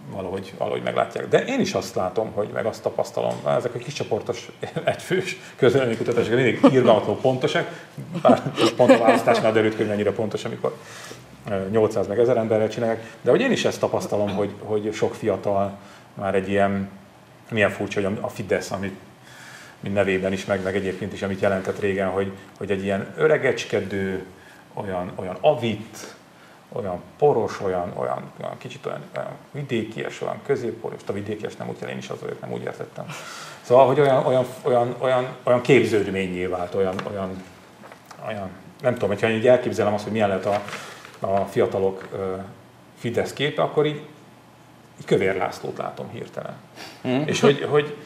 valahogy, 0.10 0.54
valahogy 0.58 0.82
meglátják. 0.84 1.28
De 1.28 1.46
én 1.46 1.60
is 1.60 1.74
azt 1.74 1.96
látom, 1.96 2.32
hogy 2.32 2.50
meg 2.54 2.66
azt 2.66 2.82
tapasztalom, 2.82 3.34
ezek 3.46 3.76
a 3.76 3.78
kis 3.78 3.94
csoportos, 3.94 4.48
egyfős 4.84 5.38
közölmény 5.56 5.98
kutatások 5.98 6.34
mindig 6.34 6.60
irgalmatlanul 6.72 7.22
pontosak, 7.22 7.86
bár 8.22 8.42
pont 8.76 8.92
a 8.92 8.98
választásnál 8.98 9.52
derült 9.52 9.76
hogy 9.76 9.88
mennyire 9.88 10.12
pontos, 10.12 10.46
amikor 10.46 10.78
800 11.72 12.08
meg 12.08 12.20
1000 12.20 12.38
emberrel 12.38 12.70
csinálják, 12.70 13.16
de 13.22 13.32
hogy 13.32 13.42
én 13.42 13.52
is 13.52 13.66
ezt 13.66 13.80
tapasztalom, 13.80 14.30
hogy, 14.30 14.54
hogy 14.60 14.94
sok 14.94 15.16
fiatal 15.16 15.78
már 16.14 16.36
egy 16.36 16.50
ilyen, 16.50 16.90
milyen 17.50 17.70
furcsa, 17.70 18.02
hogy 18.02 18.18
a 18.22 18.28
Fidesz, 18.28 18.72
amit 18.72 18.96
mint 19.80 19.96
nevében 19.96 20.34
is, 20.34 20.46
meg, 20.46 20.64
meg 20.64 20.76
egyébként 20.76 21.14
is, 21.14 21.22
amit 21.22 21.42
jelentett 21.42 21.80
régen, 21.80 22.08
hogy, 22.08 22.32
hogy 22.58 22.72
egy 22.72 22.84
ilyen 22.84 23.14
öregecskedő, 23.18 24.26
olyan, 24.74 25.12
olyan 25.16 25.38
avit, 25.42 26.16
olyan 26.72 27.02
poros, 27.18 27.62
olyan, 27.62 27.94
olyan, 27.96 28.32
olyan 28.42 28.58
kicsit 28.58 28.86
olyan, 28.86 29.02
olyan 29.18 29.32
vidékies, 29.52 30.22
olyan 30.22 30.40
középporos, 30.46 31.02
a 31.08 31.14
vidékies 31.14 31.56
nem 31.56 31.70
úgy 31.70 31.90
én 31.90 31.98
is 31.98 32.10
az 32.10 32.22
vagyok, 32.22 32.42
nem 32.42 32.52
úgy 32.52 32.64
értettem. 32.64 33.06
Szóval, 33.62 33.86
hogy 33.86 34.00
olyan, 34.00 34.26
olyan, 34.26 34.46
olyan, 34.64 34.96
olyan, 35.00 35.28
olyan 35.44 35.62
képződményé 35.62 36.46
vált, 36.46 36.76
olyan, 36.76 36.96
olyan, 37.12 37.44
olyan, 38.28 38.50
nem 38.82 38.94
tudom, 38.94 39.10
hogyha 39.10 39.30
így 39.30 39.48
elképzelem 39.48 39.94
azt, 39.94 40.04
hogy 40.04 40.12
milyen 40.12 40.28
lehet 40.28 40.46
a, 40.46 40.62
a 41.20 41.46
fiatalok 41.46 42.08
Fidesz 42.98 43.34
képe, 43.34 43.62
akkor 43.62 43.86
így, 43.86 44.02
így 45.00 45.06
Kövér 45.06 45.36
Lászlót 45.36 45.78
látom 45.78 46.10
hirtelen. 46.10 46.56
Mm. 47.08 47.22
És 47.26 47.40
hogy, 47.40 47.68
hogy, 47.70 47.98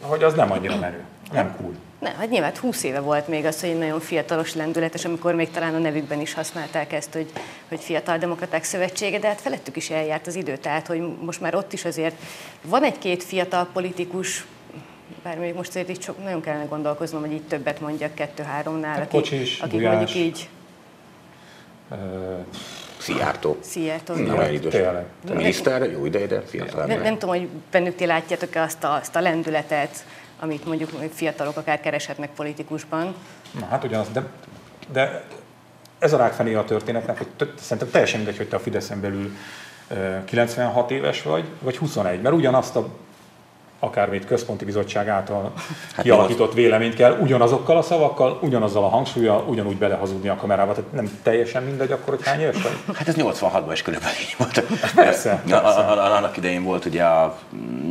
hogy 0.00 0.22
az 0.22 0.34
nem 0.34 0.52
annyira 0.52 0.76
menő, 0.76 1.04
nem 1.32 1.56
cool. 1.56 1.74
Nem, 1.98 2.14
hát 2.14 2.30
nyilván 2.30 2.52
20 2.60 2.82
éve 2.82 3.00
volt 3.00 3.28
még 3.28 3.44
az, 3.44 3.60
hogy 3.60 3.70
egy 3.70 3.78
nagyon 3.78 4.00
fiatalos 4.00 4.54
lendületes, 4.54 5.04
amikor 5.04 5.34
még 5.34 5.50
talán 5.50 5.74
a 5.74 5.78
nevükben 5.78 6.20
is 6.20 6.34
használták 6.34 6.92
ezt, 6.92 7.12
hogy, 7.12 7.30
hogy 7.68 7.80
Fiatal 7.80 8.18
Demokraták 8.18 8.64
Szövetsége, 8.64 9.18
de 9.18 9.26
hát 9.26 9.40
felettük 9.40 9.76
is 9.76 9.90
eljárt 9.90 10.26
az 10.26 10.34
idő, 10.34 10.56
tehát 10.56 10.86
hogy 10.86 11.02
most 11.20 11.40
már 11.40 11.54
ott 11.54 11.72
is 11.72 11.84
azért 11.84 12.14
van 12.62 12.82
egy-két 12.82 13.22
fiatal 13.22 13.68
politikus, 13.72 14.46
bár 15.22 15.38
még 15.38 15.54
most 15.54 15.68
azért 15.68 15.88
így 15.88 16.02
sok, 16.02 16.22
nagyon 16.22 16.40
kellene 16.40 16.64
gondolkoznom, 16.64 17.20
hogy 17.20 17.32
így 17.32 17.46
többet 17.46 17.80
mondjak 17.80 18.14
kettő-háromnál, 18.14 18.90
hát 18.90 19.00
akik, 19.00 19.10
Kocsis, 19.10 19.60
akik 19.60 19.80
mondjuk 19.80 20.14
így... 20.14 20.48
Uh, 21.90 21.98
Szijjártó. 22.98 23.56
Szijjártó. 23.60 24.14
Nagyon 24.14 24.52
idős. 24.52 24.74
Miniszter, 25.32 25.90
jó 25.90 26.04
ideje, 26.04 26.26
de 26.26 26.40
fiatal. 26.40 26.86
Nem, 26.86 27.02
nem 27.02 27.18
tudom, 27.18 27.36
hogy 27.36 27.48
bennük 27.70 27.94
ti 27.94 28.06
látjátok-e 28.06 28.62
azt 28.62 28.84
a, 28.84 28.94
azt 28.94 29.16
a 29.16 29.20
lendületet, 29.20 30.04
amit 30.38 30.64
mondjuk 30.64 30.90
fiatalok 31.12 31.56
akár 31.56 31.80
kereshetnek 31.80 32.30
politikusban. 32.30 33.14
Na 33.60 33.66
hát 33.66 33.84
ugyanaz, 33.84 34.08
de, 34.12 34.22
de 34.92 35.24
ez 35.98 36.12
a 36.12 36.16
rákfené 36.16 36.54
a 36.54 36.64
történetnek, 36.64 37.18
hogy 37.18 37.52
szerintem 37.60 37.90
teljesen 37.90 38.16
mindegy, 38.18 38.36
hogy 38.36 38.48
te 38.48 38.56
a 38.56 38.60
Fideszen 38.60 39.00
belül 39.00 39.36
96 40.24 40.90
éves 40.90 41.22
vagy, 41.22 41.44
vagy 41.60 41.76
21, 41.76 42.20
mert 42.20 42.34
ugyanazt 42.34 42.76
a 42.76 42.88
akármit 43.80 44.26
központi 44.26 44.64
bizottság 44.64 45.08
által 45.08 45.52
hát 45.94 46.04
kialakított 46.04 46.54
véleményt 46.54 46.94
kell, 46.94 47.18
ugyanazokkal 47.20 47.76
a 47.76 47.82
szavakkal, 47.82 48.38
ugyanazzal 48.42 48.84
a 48.84 48.88
hangsúlyjal, 48.88 49.44
ugyanúgy 49.48 49.76
belehazudni 49.76 50.28
a 50.28 50.34
kamerába. 50.34 50.72
Tehát 50.74 50.92
nem 50.92 51.18
teljesen 51.22 51.62
mindegy 51.62 51.92
akkor, 51.92 52.14
hogy 52.14 52.26
hány 52.26 52.40
éves 52.40 52.62
vagy? 52.62 52.96
Hát 52.96 53.08
ez 53.08 53.14
86-ban 53.18 53.70
is 53.72 53.82
körülbelül 53.82 54.16
így 54.20 54.34
volt. 54.38 54.62
Persze. 54.94 55.42
persze. 55.48 55.80
Annak 55.80 56.36
idején 56.36 56.64
volt 56.64 56.84
ugye 56.84 57.04
a, 57.04 57.38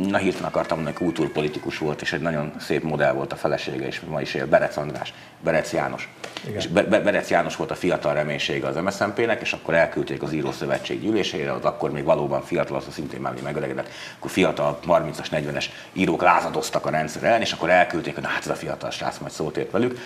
na 0.08 0.18
hirtelen 0.18 0.48
akartam 0.48 0.76
mondani, 0.76 0.96
kultúrpolitikus 0.96 1.78
volt, 1.78 2.02
és 2.02 2.12
egy 2.12 2.20
nagyon 2.20 2.52
szép 2.60 2.82
modell 2.82 3.12
volt 3.12 3.32
a 3.32 3.36
felesége, 3.36 3.86
és 3.86 4.00
ma 4.08 4.20
is 4.20 4.34
él, 4.34 4.46
Berec 4.46 4.76
András, 4.76 5.12
Berec 5.40 5.72
János. 5.72 6.08
Igen. 6.44 6.56
És 6.56 6.66
Be- 6.66 6.82
Berec 6.82 7.30
János 7.30 7.56
volt 7.56 7.70
a 7.70 7.74
fiatal 7.74 8.14
reménysége 8.14 8.66
az 8.66 8.76
MSZNP-nek, 8.76 9.40
és 9.40 9.52
akkor 9.52 9.74
elküldték 9.74 10.22
az 10.22 10.32
Írószövetség 10.32 11.00
gyűlésére, 11.00 11.52
az 11.52 11.64
akkor 11.64 11.90
még 11.90 12.04
valóban 12.04 12.42
fiatal, 12.42 12.76
az 12.76 12.84
szintén 12.90 13.20
már 13.20 13.34
megöregedett, 13.42 13.88
akkor 14.18 14.30
fiatal 14.30 14.78
30-as, 14.86 15.26
40-es 15.30 15.64
írók 15.92 16.22
lázadoztak 16.22 16.86
a 16.86 16.90
rendszer 16.90 17.22
ellen, 17.22 17.40
és 17.40 17.52
akkor 17.52 17.70
elküldték, 17.70 18.14
hogy 18.14 18.24
hát 18.26 18.40
ez 18.40 18.48
a 18.48 18.54
fiatal 18.54 18.90
srác 18.90 19.18
majd 19.18 19.32
szót 19.32 19.56
ért 19.56 19.70
velük. 19.70 19.98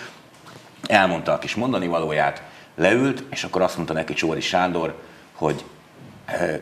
Elmondta 0.87 1.33
a 1.33 1.39
kis 1.39 1.55
mondani 1.55 1.87
valóját, 1.87 2.41
leült, 2.75 3.23
és 3.29 3.43
akkor 3.43 3.61
azt 3.61 3.75
mondta 3.75 3.93
neki 3.93 4.13
Csóri 4.13 4.41
Sándor, 4.41 4.95
hogy 5.33 5.63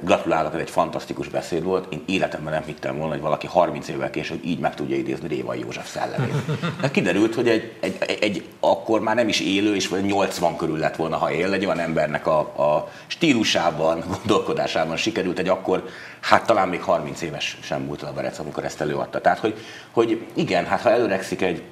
Gratulálok, 0.01 0.53
ez 0.53 0.59
egy 0.59 0.69
fantasztikus 0.69 1.27
beszéd 1.27 1.63
volt. 1.63 1.93
Én 1.93 2.03
életemben 2.05 2.53
nem 2.53 2.63
hittem 2.63 2.97
volna, 2.97 3.13
hogy 3.13 3.21
valaki 3.21 3.47
30 3.47 3.87
évvel 3.87 4.09
később 4.09 4.43
így 4.43 4.59
meg 4.59 4.75
tudja 4.75 4.95
idézni 4.95 5.27
Révai 5.27 5.59
József 5.59 5.89
szellemét. 5.89 6.33
De 6.81 6.91
kiderült, 6.91 7.35
hogy 7.35 7.47
egy, 7.47 7.73
egy, 7.79 8.17
egy, 8.21 8.45
akkor 8.59 9.01
már 9.01 9.15
nem 9.15 9.27
is 9.27 9.39
élő, 9.39 9.75
és 9.75 9.87
vagy 9.87 10.05
80 10.05 10.55
körül 10.55 10.77
lett 10.77 10.95
volna, 10.95 11.17
ha 11.17 11.31
él, 11.31 11.53
egy 11.53 11.65
olyan 11.65 11.79
embernek 11.79 12.27
a, 12.27 12.39
a 12.39 12.91
stílusában, 13.07 14.03
gondolkodásában 14.07 14.97
sikerült 14.97 15.39
egy 15.39 15.47
akkor, 15.47 15.85
hát 16.19 16.45
talán 16.45 16.67
még 16.67 16.81
30 16.81 17.21
éves 17.21 17.57
sem 17.61 17.81
múlt 17.81 18.01
a 18.01 18.13
Berec, 18.13 18.39
amikor 18.39 18.65
ezt 18.65 18.81
előadta. 18.81 19.21
Tehát, 19.21 19.39
hogy, 19.39 19.57
hogy 19.91 20.25
igen, 20.33 20.65
hát 20.65 20.81
ha 20.81 20.89
előregszik 20.89 21.41
egy, 21.41 21.63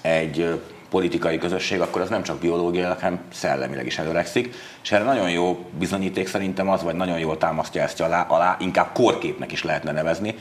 egy 0.00 0.60
politikai 0.90 1.38
közösség, 1.38 1.80
akkor 1.80 2.00
az 2.00 2.08
nem 2.08 2.22
csak 2.22 2.38
biológiailag, 2.38 2.98
hanem 2.98 3.20
szellemileg 3.32 3.86
is 3.86 3.98
előregszik. 3.98 4.54
És 4.82 4.92
erre 4.92 5.04
nagyon 5.04 5.30
jó 5.30 5.66
bizonyíték 5.78 6.28
szerintem 6.28 6.68
az, 6.68 6.82
vagy 6.82 6.94
nagyon 6.94 7.18
jól 7.18 7.38
támasztja 7.38 7.82
ezt 7.82 8.00
alá, 8.00 8.26
alá 8.28 8.56
inkább 8.60 8.92
korképnek 8.92 9.52
is 9.52 9.64
lehetne 9.64 9.92
nevezni, 9.92 10.34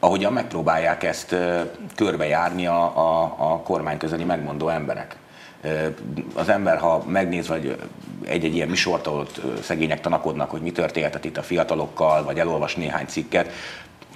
ahogyan 0.00 0.32
megpróbálják 0.32 1.02
ezt 1.02 1.36
körbejárni 1.96 2.66
a, 2.66 2.82
a, 2.82 3.22
a 3.38 3.60
kormány 3.60 3.98
közeli 3.98 4.24
megmondó 4.24 4.68
emberek. 4.68 5.16
Az 6.34 6.48
ember, 6.48 6.78
ha 6.78 7.04
megnéz, 7.06 7.48
vagy 7.48 7.76
egy-egy 8.24 8.54
ilyen 8.54 8.68
misort, 8.68 9.06
ahol 9.06 9.26
szegények 9.62 10.00
tanakodnak, 10.00 10.50
hogy 10.50 10.60
mi 10.60 10.72
történhetett 10.72 11.24
itt 11.24 11.36
a 11.36 11.42
fiatalokkal, 11.42 12.24
vagy 12.24 12.38
elolvas 12.38 12.74
néhány 12.74 13.06
cikket, 13.06 13.52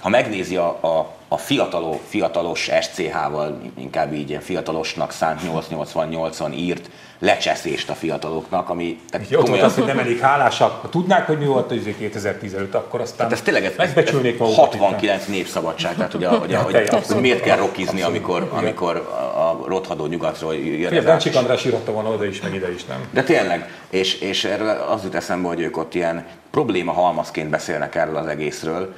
ha 0.05 0.11
megnézi 0.11 0.55
a, 0.55 0.67
a, 0.81 1.13
a 1.27 1.37
fiataló, 1.37 2.01
fiatalos 2.07 2.69
SCH-val, 2.81 3.61
inkább 3.77 4.13
így 4.13 4.29
ilyen 4.29 4.41
fiatalosnak 4.41 5.11
szánt 5.11 5.41
888-an 5.45 6.55
írt 6.55 6.89
lecseszést 7.19 7.89
a 7.89 7.93
fiataloknak, 7.93 8.69
ami... 8.69 8.99
Tehát 9.09 9.29
Jó, 9.29 9.39
komolyan... 9.39 9.65
azt, 9.65 9.75
hogy 9.75 9.85
nem 9.85 9.99
elég 9.99 10.19
hálásak. 10.19 10.81
Ha 10.81 10.89
tudnák, 10.89 11.27
hogy 11.27 11.37
mi 11.37 11.45
volt 11.45 11.71
az 11.71 11.77
2010 11.97 12.53
előtt, 12.53 12.75
akkor 12.75 13.01
aztán 13.01 13.27
hát 13.27 13.35
ez 13.35 13.41
tényleg, 13.41 13.65
ez, 13.65 13.73
megbecsülnék 13.77 14.37
magukat. 14.37 14.75
69 14.75 15.25
népszabadság, 15.25 15.95
tehát 15.95 16.13
ugye, 16.13 16.29
ugye, 16.29 16.57
hogy, 16.63 16.89
hogy 17.07 17.21
miért 17.21 17.41
kell 17.41 17.57
rokizni, 17.57 18.01
amikor, 18.01 18.49
amikor 18.53 18.95
a 19.35 19.44
rothadó 19.67 20.05
nyugatról 20.05 20.55
jön 20.55 21.03
Bencsik 21.03 21.35
András 21.35 21.65
írotta 21.65 21.91
volna 21.91 22.09
oda 22.09 22.25
is, 22.25 22.41
meg 22.41 22.53
ide 22.53 22.71
is, 22.71 22.85
nem? 22.85 23.07
De 23.11 23.23
tényleg, 23.23 23.69
és, 23.89 24.19
és 24.19 24.43
erről 24.43 24.69
az 24.69 25.03
jut 25.03 25.15
eszembe, 25.15 25.47
hogy 25.47 25.59
ők 25.59 25.77
ott 25.77 25.93
ilyen 25.93 26.25
probléma 26.51 26.91
halmazként 26.91 27.49
beszélnek 27.49 27.95
erről 27.95 28.15
az 28.15 28.27
egészről, 28.27 28.93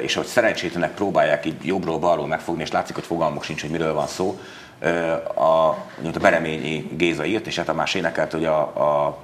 és 0.00 0.14
hogy 0.14 0.26
szerencsétlenek 0.26 0.94
próbálják 0.94 1.46
így 1.46 1.64
jobbról-balról 1.64 2.26
megfogni, 2.26 2.62
és 2.62 2.70
látszik, 2.70 2.94
hogy 2.94 3.04
fogalmuk 3.04 3.42
sincs, 3.42 3.60
hogy 3.60 3.70
miről 3.70 3.94
van 3.94 4.06
szó, 4.06 4.38
a, 5.34 5.68
a 6.14 6.18
Bereményi 6.20 6.90
Géza 6.96 7.24
írt, 7.24 7.46
és 7.46 7.56
hát 7.56 7.66
Tamás 7.66 7.94
énekelt, 7.94 8.32
hogy 8.32 8.44
a, 8.44 8.60
a 8.60 9.18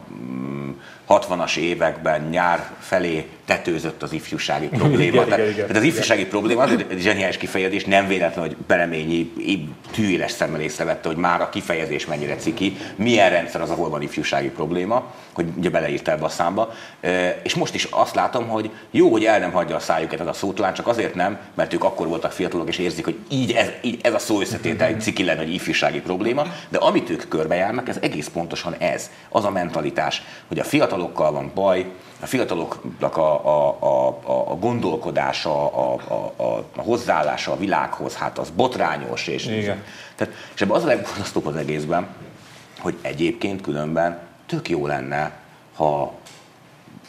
60-as 1.08 1.58
mm, 1.58 1.62
években 1.62 2.22
nyár 2.22 2.70
felé 2.80 3.26
tetőzött 3.44 4.02
az 4.02 4.12
ifjúsági 4.12 4.66
probléma. 4.78 5.02
igen, 5.02 5.24
tehát, 5.24 5.38
igen, 5.38 5.50
igen, 5.50 5.66
tehát 5.66 5.82
az 5.82 5.88
ifjúsági 5.88 6.20
igen. 6.20 6.30
probléma 6.30 6.62
az 6.62 6.70
egy 6.70 7.00
zseniális 7.00 7.36
kifejezés, 7.36 7.84
nem 7.84 8.06
véletlen, 8.06 8.44
hogy 8.44 8.56
Bereményi 8.66 9.32
tűéles 9.90 10.30
szemmel 10.30 10.60
észrevette, 10.60 11.08
hogy 11.08 11.16
már 11.16 11.40
a 11.40 11.48
kifejezés 11.48 12.06
mennyire 12.06 12.36
ciki, 12.36 12.76
milyen 12.96 13.30
rendszer 13.30 13.60
az, 13.60 13.70
ahol 13.70 13.88
van 13.88 14.02
ifjúsági 14.02 14.48
probléma, 14.48 15.14
hogy 15.34 15.46
ugye 15.56 15.70
beleírta 15.70 16.10
ebbe 16.10 16.24
a 16.24 16.28
számba. 16.28 16.72
És 17.42 17.54
most 17.54 17.74
is 17.74 17.84
azt 17.84 18.14
látom, 18.14 18.48
hogy 18.48 18.70
jó, 18.90 19.10
hogy 19.10 19.24
el 19.24 19.38
nem 19.38 19.52
hagyja 19.52 19.76
a 19.76 19.80
szájukat 19.80 20.20
ez 20.20 20.26
a 20.26 20.32
szótalán, 20.32 20.74
csak 20.74 20.86
azért 20.86 21.14
nem, 21.14 21.38
mert 21.54 21.72
ők 21.72 21.84
akkor 21.84 22.08
voltak 22.08 22.32
fiatalok, 22.32 22.68
és 22.68 22.78
érzik, 22.78 23.04
hogy 23.04 23.18
így 23.28 23.52
ez, 23.52 23.68
így 23.82 23.98
ez 24.02 24.14
a 24.14 24.18
szó 24.18 24.40
összetétel 24.40 24.88
egy 24.88 25.00
ciki 25.00 25.24
lenne, 25.24 25.40
egy 25.40 25.54
ifjúsági 25.54 26.00
probléma, 26.00 26.46
de 26.68 26.78
amit 26.78 27.10
ők 27.10 27.28
körbejárnak, 27.28 27.88
ez 27.88 27.98
egész 28.00 28.28
pontosan 28.28 28.74
ez, 28.78 29.10
az 29.28 29.44
a 29.44 29.50
mentalitás, 29.50 30.22
hogy 30.48 30.58
a 30.58 30.64
fiatalokkal 30.64 31.32
van 31.32 31.50
baj, 31.54 31.86
a 32.20 32.26
fiataloknak 32.26 33.16
a, 33.16 33.46
a, 33.46 33.78
a, 33.80 34.50
a 34.50 34.56
gondolkodása, 34.56 35.72
a, 35.72 36.00
a, 36.08 36.42
a, 36.42 36.64
a 36.76 36.82
hozzáállása 36.82 37.52
a 37.52 37.56
világhoz, 37.56 38.14
hát 38.14 38.38
az 38.38 38.50
botrányos. 38.50 39.26
És, 39.26 39.46
Igen. 39.46 39.82
Tehát, 40.14 40.34
és 40.54 40.60
ebben 40.60 40.76
az 40.76 40.84
a 40.84 40.86
legborzasztóbb 40.86 41.46
az 41.46 41.56
egészben, 41.56 42.06
hogy 42.78 42.94
egyébként 43.02 43.60
különben 43.60 44.18
tök 44.46 44.68
jó 44.68 44.86
lenne, 44.86 45.32
ha 45.74 46.14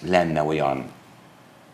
lenne 0.01 0.43
olyan 0.43 0.85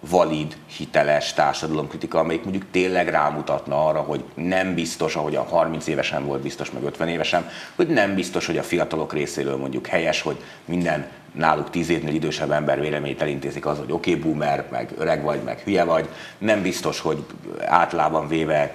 valid, 0.09 0.57
hiteles 0.77 1.33
társadalomkritika, 1.33 2.19
amelyik 2.19 2.43
mondjuk 2.43 2.65
tényleg 2.71 3.07
rámutatna 3.07 3.87
arra, 3.87 3.99
hogy 3.99 4.23
nem 4.33 4.73
biztos, 4.73 5.15
ahogy 5.15 5.35
a 5.35 5.43
30 5.43 5.87
évesen 5.87 6.25
volt 6.25 6.41
biztos, 6.41 6.71
meg 6.71 6.83
50 6.83 7.07
évesen, 7.07 7.49
hogy 7.75 7.87
nem 7.87 8.15
biztos, 8.15 8.45
hogy 8.45 8.57
a 8.57 8.63
fiatalok 8.63 9.13
részéről 9.13 9.57
mondjuk 9.57 9.87
helyes, 9.87 10.21
hogy 10.21 10.43
minden 10.65 11.07
náluk 11.31 11.69
tíz 11.69 11.89
évnél 11.89 12.13
idősebb 12.13 12.51
ember 12.51 12.79
véleményt 12.79 13.21
elintézik 13.21 13.65
az, 13.65 13.77
hogy 13.77 13.91
oké, 13.91 14.09
okay, 14.09 14.23
boomer, 14.23 14.65
meg 14.71 14.89
öreg 14.97 15.23
vagy, 15.23 15.41
meg 15.43 15.59
hülye 15.59 15.83
vagy. 15.83 16.09
Nem 16.37 16.61
biztos, 16.61 16.99
hogy 16.99 17.25
általában 17.65 18.27
véve 18.27 18.73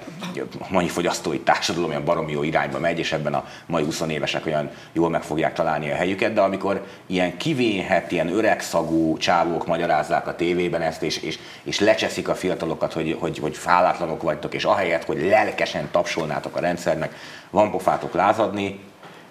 a 0.59 0.67
mai 0.71 0.89
fogyasztói 0.89 1.41
társadalom 1.41 1.91
olyan 1.91 2.05
baromi 2.05 2.33
jó 2.33 2.43
irányba 2.43 2.79
megy, 2.79 2.99
és 2.99 3.13
ebben 3.13 3.35
a 3.35 3.47
mai 3.67 3.85
20 3.85 4.01
évesek 4.01 4.47
olyan 4.47 4.71
jól 4.93 5.11
meg 5.11 5.23
fogják 5.23 5.53
találni 5.53 5.91
a 5.91 5.95
helyüket, 5.95 6.33
de 6.33 6.41
amikor 6.41 6.87
ilyen 7.07 7.37
kivénhet, 7.37 8.13
ilyen 8.13 8.33
öreg 8.33 8.61
szagú 8.61 9.17
csávók 9.17 9.67
magyarázzák 9.67 10.27
a 10.27 10.37
tévében 10.37 10.83
ezt, 10.83 11.03
és, 11.03 11.17
és, 11.17 11.39
és 11.63 11.81
lecseszik 11.81 12.29
a 12.29 12.35
fiatalokat, 12.35 12.93
hogy, 12.93 13.17
hogy, 13.21 13.39
hogy 13.39 13.57
fálátlanok 13.57 14.23
vagytok, 14.23 14.55
és 14.55 14.65
ahelyett, 14.65 15.05
hogy 15.05 15.23
lelkesen 15.23 15.89
tapsolnátok 15.91 16.57
a 16.57 16.61
rendszernek, 16.61 17.15
van 17.51 17.71
pofátok 17.71 18.15
lázadni, 18.15 18.81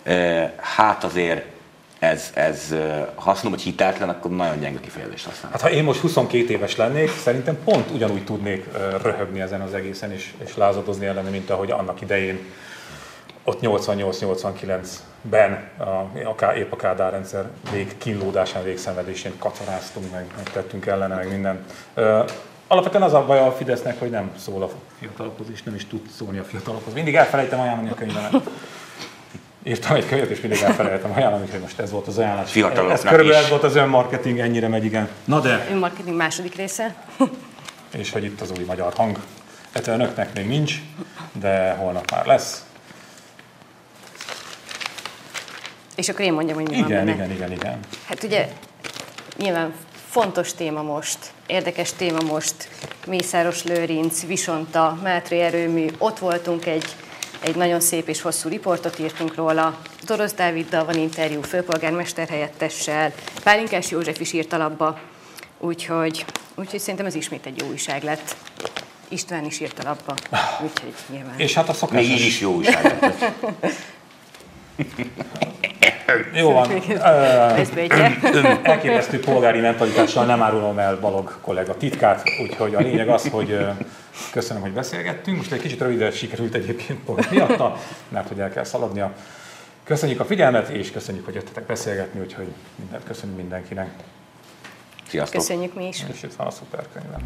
eh, 0.03 0.51
hát 0.57 1.03
azért 1.03 1.54
ez, 1.99 2.31
ez 2.33 2.75
ha 3.15 3.35
hogy 3.49 3.61
hiteltelen, 3.61 4.09
akkor 4.09 4.31
nagyon 4.31 4.59
gyenge 4.59 4.79
kifejezést 4.79 5.25
használ. 5.25 5.51
Hát 5.51 5.61
ha 5.61 5.69
én 5.69 5.83
most 5.83 5.99
22 5.99 6.49
éves 6.49 6.75
lennék, 6.75 7.09
szerintem 7.09 7.57
pont 7.63 7.91
ugyanúgy 7.91 8.23
tudnék 8.23 8.65
röhögni 9.01 9.41
ezen 9.41 9.61
az 9.61 9.73
egészen, 9.73 10.11
és, 10.11 10.33
és 10.45 10.55
lázadozni 10.55 11.05
ellene, 11.05 11.29
mint 11.29 11.49
ahogy 11.49 11.71
annak 11.71 12.01
idején 12.01 12.39
ott 13.43 13.59
88-89-ben 13.61 15.69
a, 15.77 15.83
a, 16.45 16.53
épp 16.55 16.71
a 16.71 16.75
Kádár 16.75 17.11
rendszer 17.11 17.49
vég 17.71 17.97
kínlódásán, 17.97 18.63
végszenvedésén 18.63 19.33
kacaráztunk, 19.39 20.11
meg, 20.11 20.25
meg 20.35 20.51
tettünk 20.51 20.85
ellene, 20.85 21.15
meg 21.15 21.29
minden. 21.29 21.65
Alapvetően 22.67 23.03
az 23.03 23.13
a 23.13 23.25
baj 23.25 23.39
a 23.39 23.51
Fidesznek, 23.51 23.99
hogy 23.99 24.09
nem 24.09 24.31
szól 24.37 24.63
a 24.63 24.69
fiatalokhoz, 24.99 25.47
és 25.53 25.63
nem 25.63 25.75
is 25.75 25.87
tud 25.87 26.01
szólni 26.17 26.37
a 26.37 26.43
fiatalokhoz. 26.43 26.93
Mindig 26.93 27.15
elfelejtem 27.15 27.59
ajánlani 27.59 27.89
a 27.89 27.95
könyvemet 27.95 28.49
írtam 29.67 29.95
egy 29.95 30.07
könyvet, 30.07 30.29
és 30.29 30.41
mindig 30.41 30.61
elfelejtem 30.61 31.11
ajánlani, 31.15 31.49
hogy 31.51 31.59
most 31.59 31.79
ez 31.79 31.91
volt 31.91 32.07
az 32.07 32.17
ajánlás. 32.17 32.51
Fiataloknak 32.51 32.97
ez 32.97 33.03
körülbelül 33.03 33.43
ez 33.43 33.49
volt 33.49 33.63
az 33.63 33.75
önmarketing, 33.75 34.39
ennyire 34.39 34.67
megy, 34.67 34.85
igen. 34.85 35.09
Na 35.25 35.39
de... 35.39 35.67
Önmarketing 35.71 36.15
második 36.15 36.55
része. 36.55 36.95
és 37.97 38.11
hogy 38.11 38.23
itt 38.23 38.41
az 38.41 38.51
új 38.57 38.63
magyar 38.63 38.93
hang. 38.93 39.19
Hát 39.73 39.87
önöknek 39.87 40.33
még 40.33 40.47
nincs, 40.47 40.73
de 41.31 41.71
holnap 41.73 42.11
már 42.11 42.25
lesz. 42.25 42.65
És 45.95 46.09
akkor 46.09 46.25
én 46.25 46.33
mondjam, 46.33 46.57
hogy 46.57 46.69
mi 46.69 46.77
igen, 46.77 47.05
van 47.05 47.15
Igen, 47.15 47.31
igen, 47.31 47.51
igen. 47.51 47.79
Hát 48.07 48.23
ugye 48.23 48.47
nyilván 49.37 49.73
fontos 50.09 50.53
téma 50.53 50.81
most, 50.81 51.17
érdekes 51.45 51.93
téma 51.93 52.21
most, 52.21 52.69
Mészáros 53.05 53.63
Lőrinc, 53.63 54.25
Visonta, 54.25 54.99
Mátré 55.03 55.39
erőmű, 55.39 55.87
ott 55.97 56.19
voltunk 56.19 56.65
egy 56.65 56.85
egy 57.39 57.55
nagyon 57.55 57.79
szép 57.79 58.07
és 58.07 58.21
hosszú 58.21 58.49
riportot 58.49 58.99
írtunk 58.99 59.35
róla. 59.35 59.77
Dorosz 60.05 60.33
Dáviddal 60.33 60.85
van 60.85 60.95
interjú, 60.95 61.41
főpolgármester 61.41 62.27
helyettessel, 62.27 63.13
Pálinkás 63.43 63.91
József 63.91 64.19
is 64.19 64.33
írt 64.33 64.53
alapba, 64.53 64.99
úgyhogy, 65.59 66.25
úgyhogy 66.55 66.79
szerintem 66.79 67.05
ez 67.05 67.15
ismét 67.15 67.45
egy 67.45 67.59
jó 67.61 67.67
újság 67.67 68.03
lett. 68.03 68.35
István 69.07 69.45
is 69.45 69.59
írt 69.59 69.79
alapba, 69.79 70.15
úgyhogy 70.63 70.93
nyilván. 71.09 71.39
És 71.39 71.53
hát 71.53 71.69
a 71.69 71.73
szokásos... 71.73 72.07
Még 72.07 72.19
így 72.19 72.25
is 72.25 72.39
jó 72.39 72.53
újság 72.53 72.83
lett. 72.83 73.23
Jó 76.33 76.51
van. 76.51 76.71
Elképesztő 78.63 79.19
polgári 79.19 79.59
mentalitással 79.59 80.25
nem 80.25 80.41
árulom 80.41 80.79
el 80.79 80.99
Balog 80.99 81.37
kollega 81.41 81.77
titkát, 81.77 82.23
úgyhogy 82.41 82.75
a 82.75 82.79
lényeg 82.79 83.09
az, 83.09 83.27
hogy 83.29 83.59
köszönöm, 84.31 84.61
hogy 84.61 84.71
beszélgettünk. 84.71 85.37
Most 85.37 85.51
egy 85.51 85.61
kicsit 85.61 85.79
röviden 85.79 86.11
sikerült 86.11 86.53
egyébként 86.53 86.99
pont 86.99 87.31
miatta, 87.31 87.77
mert 88.09 88.27
hogy 88.27 88.39
el 88.39 88.49
kell 88.49 88.63
szaladnia. 88.63 89.13
Köszönjük 89.83 90.19
a 90.19 90.25
figyelmet, 90.25 90.69
és 90.69 90.91
köszönjük, 90.91 91.25
hogy 91.25 91.33
jöttetek 91.33 91.65
beszélgetni, 91.65 92.19
úgyhogy 92.19 92.47
mindent 92.75 93.03
köszönjük 93.03 93.37
mindenkinek. 93.37 93.89
Sziasztok! 95.07 95.39
Köszönjük 95.39 95.73
mi 95.73 95.87
is. 95.87 96.03
És 96.13 96.23
itt 96.23 96.33
van 96.33 96.47
a 96.47 96.51
szuperkönyvem. 96.51 97.21